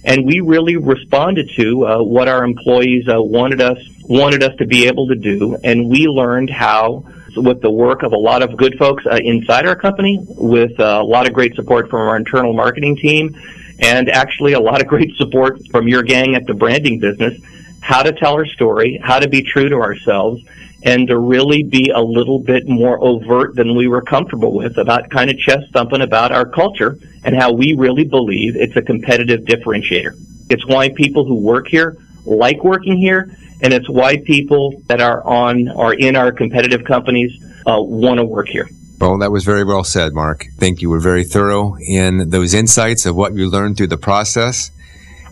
And 0.04 0.26
we 0.26 0.40
really 0.40 0.78
responded 0.78 1.50
to 1.56 1.86
uh, 1.86 2.04
what 2.04 2.28
our 2.28 2.44
employees 2.44 3.08
uh, 3.08 3.22
wanted 3.22 3.62
us 3.62 3.78
wanted 4.04 4.42
us 4.42 4.56
to 4.58 4.66
be 4.66 4.88
able 4.88 5.08
to 5.08 5.16
do, 5.16 5.56
and 5.64 5.88
we 5.88 6.08
learned 6.08 6.50
how 6.50 7.06
with 7.36 7.62
the 7.62 7.70
work 7.70 8.02
of 8.02 8.12
a 8.12 8.18
lot 8.18 8.42
of 8.42 8.58
good 8.58 8.76
folks 8.80 9.06
uh, 9.06 9.18
inside 9.18 9.68
our 9.68 9.76
company, 9.76 10.18
with 10.30 10.80
uh, 10.80 11.00
a 11.00 11.04
lot 11.04 11.28
of 11.28 11.34
great 11.34 11.54
support 11.56 11.90
from 11.90 12.02
our 12.02 12.18
internal 12.18 12.54
marketing 12.54 12.96
team, 12.96 13.40
and 13.80 14.10
actually 14.10 14.54
a 14.54 14.60
lot 14.60 14.82
of 14.82 14.88
great 14.88 15.16
support 15.16 15.60
from 15.70 15.88
your 15.88 16.02
gang 16.02 16.36
at 16.36 16.48
the 16.48 16.56
branding 16.56 17.00
business 17.00 17.40
how 17.82 18.04
to 18.04 18.12
tell 18.12 18.34
our 18.34 18.46
story, 18.46 19.00
how 19.02 19.20
to 19.20 19.28
be 19.28 19.42
true 19.42 19.70
to 19.70 19.76
ourselves, 19.76 20.42
and 20.84 21.08
to 21.08 21.18
really 21.18 21.64
be 21.64 21.90
a 21.90 22.00
little 22.00 22.40
bit 22.40 22.68
more 22.68 23.02
overt 23.04 23.56
than 23.56 23.76
we 23.76 23.88
were 23.88 24.02
comfortable 24.02 24.54
with 24.54 24.78
about 24.78 25.10
kind 25.10 25.30
of 25.30 25.38
chest 25.38 25.66
thumping 25.74 26.02
about 26.02 26.32
our 26.32 26.46
culture 26.46 26.98
and 27.24 27.36
how 27.36 27.52
we 27.52 27.74
really 27.74 28.06
believe 28.06 28.56
it's 28.56 28.76
a 28.76 28.82
competitive 28.82 29.42
differentiator. 29.42 30.18
It's 30.50 30.66
why 30.66 30.90
people 30.90 31.26
who 31.26 31.36
work 31.36 31.68
here 31.68 31.98
like 32.26 32.64
working 32.64 32.98
here, 32.98 33.36
and 33.62 33.74
it's 33.74 33.90
why 33.90 34.18
people 34.18 34.82
that 34.88 35.02
are 35.02 35.24
on 35.26 35.70
or 35.70 35.94
in 35.94 36.16
our 36.16 36.32
competitive 36.32 36.84
companies 36.86 37.32
uh, 37.66 37.82
want 37.82 38.20
to 38.20 38.26
work 38.26 38.48
here. 38.48 38.70
Well, 39.00 39.18
that 39.20 39.32
was 39.32 39.46
very 39.46 39.64
well 39.64 39.84
said, 39.84 40.14
Mark. 40.14 40.46
Thank 40.58 40.82
you. 40.82 40.90
We're 40.90 41.00
very 41.00 41.24
thorough 41.24 41.78
in 41.78 42.30
those 42.30 42.54
insights 42.54 43.06
of 43.06 43.16
what 43.16 43.34
you 43.34 43.50
learned 43.50 43.78
through 43.78 43.88
the 43.88 43.98
process 43.98 44.72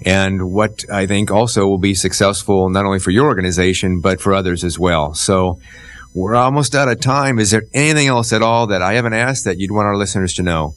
and 0.05 0.51
what 0.51 0.85
I 0.91 1.05
think 1.05 1.31
also 1.31 1.67
will 1.67 1.77
be 1.77 1.93
successful 1.93 2.69
not 2.69 2.85
only 2.85 2.99
for 2.99 3.11
your 3.11 3.25
organization, 3.27 4.01
but 4.01 4.21
for 4.21 4.33
others 4.33 4.63
as 4.63 4.77
well. 4.77 5.13
So 5.13 5.59
we're 6.13 6.35
almost 6.35 6.75
out 6.75 6.87
of 6.87 6.99
time. 6.99 7.39
Is 7.39 7.51
there 7.51 7.63
anything 7.73 8.07
else 8.07 8.33
at 8.33 8.41
all 8.41 8.67
that 8.67 8.81
I 8.81 8.93
haven't 8.93 9.13
asked 9.13 9.45
that 9.45 9.59
you'd 9.59 9.71
want 9.71 9.85
our 9.85 9.95
listeners 9.95 10.33
to 10.35 10.43
know? 10.43 10.73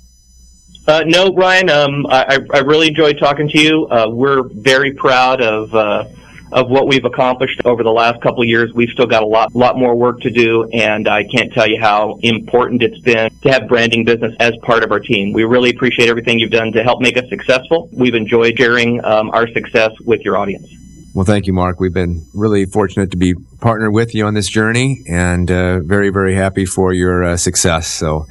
Uh, 0.87 1.05
no, 1.07 1.33
Ryan. 1.33 1.71
Um, 1.71 2.07
I, 2.09 2.41
I, 2.53 2.59
really 2.61 2.89
enjoyed 2.89 3.19
talking 3.19 3.49
to 3.49 3.61
you. 3.61 3.87
Uh, 3.87 4.09
we're 4.09 4.43
very 4.43 4.93
proud 4.93 5.41
of 5.41 5.75
uh, 5.75 6.05
of 6.53 6.69
what 6.69 6.87
we've 6.87 7.05
accomplished 7.05 7.61
over 7.65 7.83
the 7.83 7.91
last 7.91 8.21
couple 8.21 8.43
of 8.43 8.49
years. 8.49 8.73
We've 8.73 8.91
still 8.91 9.07
got 9.07 9.23
a 9.23 9.27
lot, 9.27 9.55
lot 9.55 9.77
more 9.77 9.95
work 9.95 10.21
to 10.21 10.31
do, 10.31 10.69
and 10.73 11.09
I 11.09 11.25
can't 11.25 11.53
tell 11.53 11.69
you 11.69 11.81
how 11.81 12.19
important 12.23 12.83
it's 12.83 12.99
been 13.01 13.31
to 13.43 13.53
have 13.53 13.69
branding 13.69 14.05
business 14.05 14.35
as 14.41 14.57
part 14.63 14.83
of 14.83 14.93
our 14.93 15.01
team. 15.01 15.33
We 15.33 15.45
really 15.45 15.71
appreciate 15.71 16.09
everything 16.09 16.39
you've 16.39 16.51
done 16.51 16.73
to 16.73 16.83
help 16.83 17.01
make 17.01 17.17
us 17.17 17.29
successful. 17.29 17.89
We've 17.93 18.15
enjoyed 18.15 18.59
sharing 18.59 19.05
um, 19.05 19.31
our 19.31 19.49
success 19.49 19.93
with 20.05 20.23
your 20.23 20.37
audience. 20.37 20.69
Well, 21.15 21.25
thank 21.25 21.47
you, 21.47 21.53
Mark. 21.53 21.81
We've 21.81 21.93
been 21.93 22.25
really 22.35 22.67
fortunate 22.67 23.11
to 23.11 23.17
be 23.17 23.35
partnered 23.61 23.93
with 23.93 24.15
you 24.15 24.27
on 24.27 24.35
this 24.35 24.49
journey 24.49 25.03
and 25.09 25.51
uh, 25.51 25.81
very, 25.81 26.11
very 26.11 26.35
happy 26.35 26.65
for 26.65 26.93
your 26.93 27.25
uh, 27.25 27.37
success. 27.37 27.89
So 27.89 28.27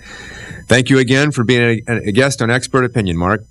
thank 0.67 0.89
you 0.89 0.97
again 0.97 1.31
for 1.31 1.43
being 1.43 1.83
a, 1.87 2.07
a 2.07 2.11
guest 2.11 2.41
on 2.41 2.49
Expert 2.49 2.85
Opinion, 2.85 3.17
Mark. 3.17 3.43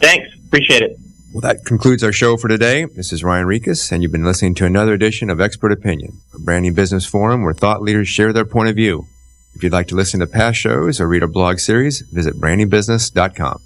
Thanks. 0.00 0.28
Appreciate 0.46 0.82
it. 0.82 0.98
Well, 1.32 1.40
that 1.40 1.64
concludes 1.64 2.04
our 2.04 2.12
show 2.12 2.36
for 2.36 2.48
today. 2.48 2.84
This 2.84 3.10
is 3.10 3.24
Ryan 3.24 3.46
Rieches, 3.46 3.90
and 3.90 4.02
you've 4.02 4.12
been 4.12 4.22
listening 4.22 4.54
to 4.56 4.66
another 4.66 4.92
edition 4.92 5.30
of 5.30 5.40
Expert 5.40 5.72
Opinion, 5.72 6.20
a 6.34 6.38
branding 6.38 6.74
business 6.74 7.06
forum 7.06 7.42
where 7.42 7.54
thought 7.54 7.80
leaders 7.80 8.06
share 8.06 8.34
their 8.34 8.44
point 8.44 8.68
of 8.68 8.76
view. 8.76 9.06
If 9.54 9.62
you'd 9.62 9.72
like 9.72 9.88
to 9.88 9.94
listen 9.94 10.20
to 10.20 10.26
past 10.26 10.58
shows 10.58 11.00
or 11.00 11.08
read 11.08 11.22
our 11.22 11.28
blog 11.28 11.58
series, 11.58 12.02
visit 12.02 12.34
brandingbusiness.com. 12.34 13.62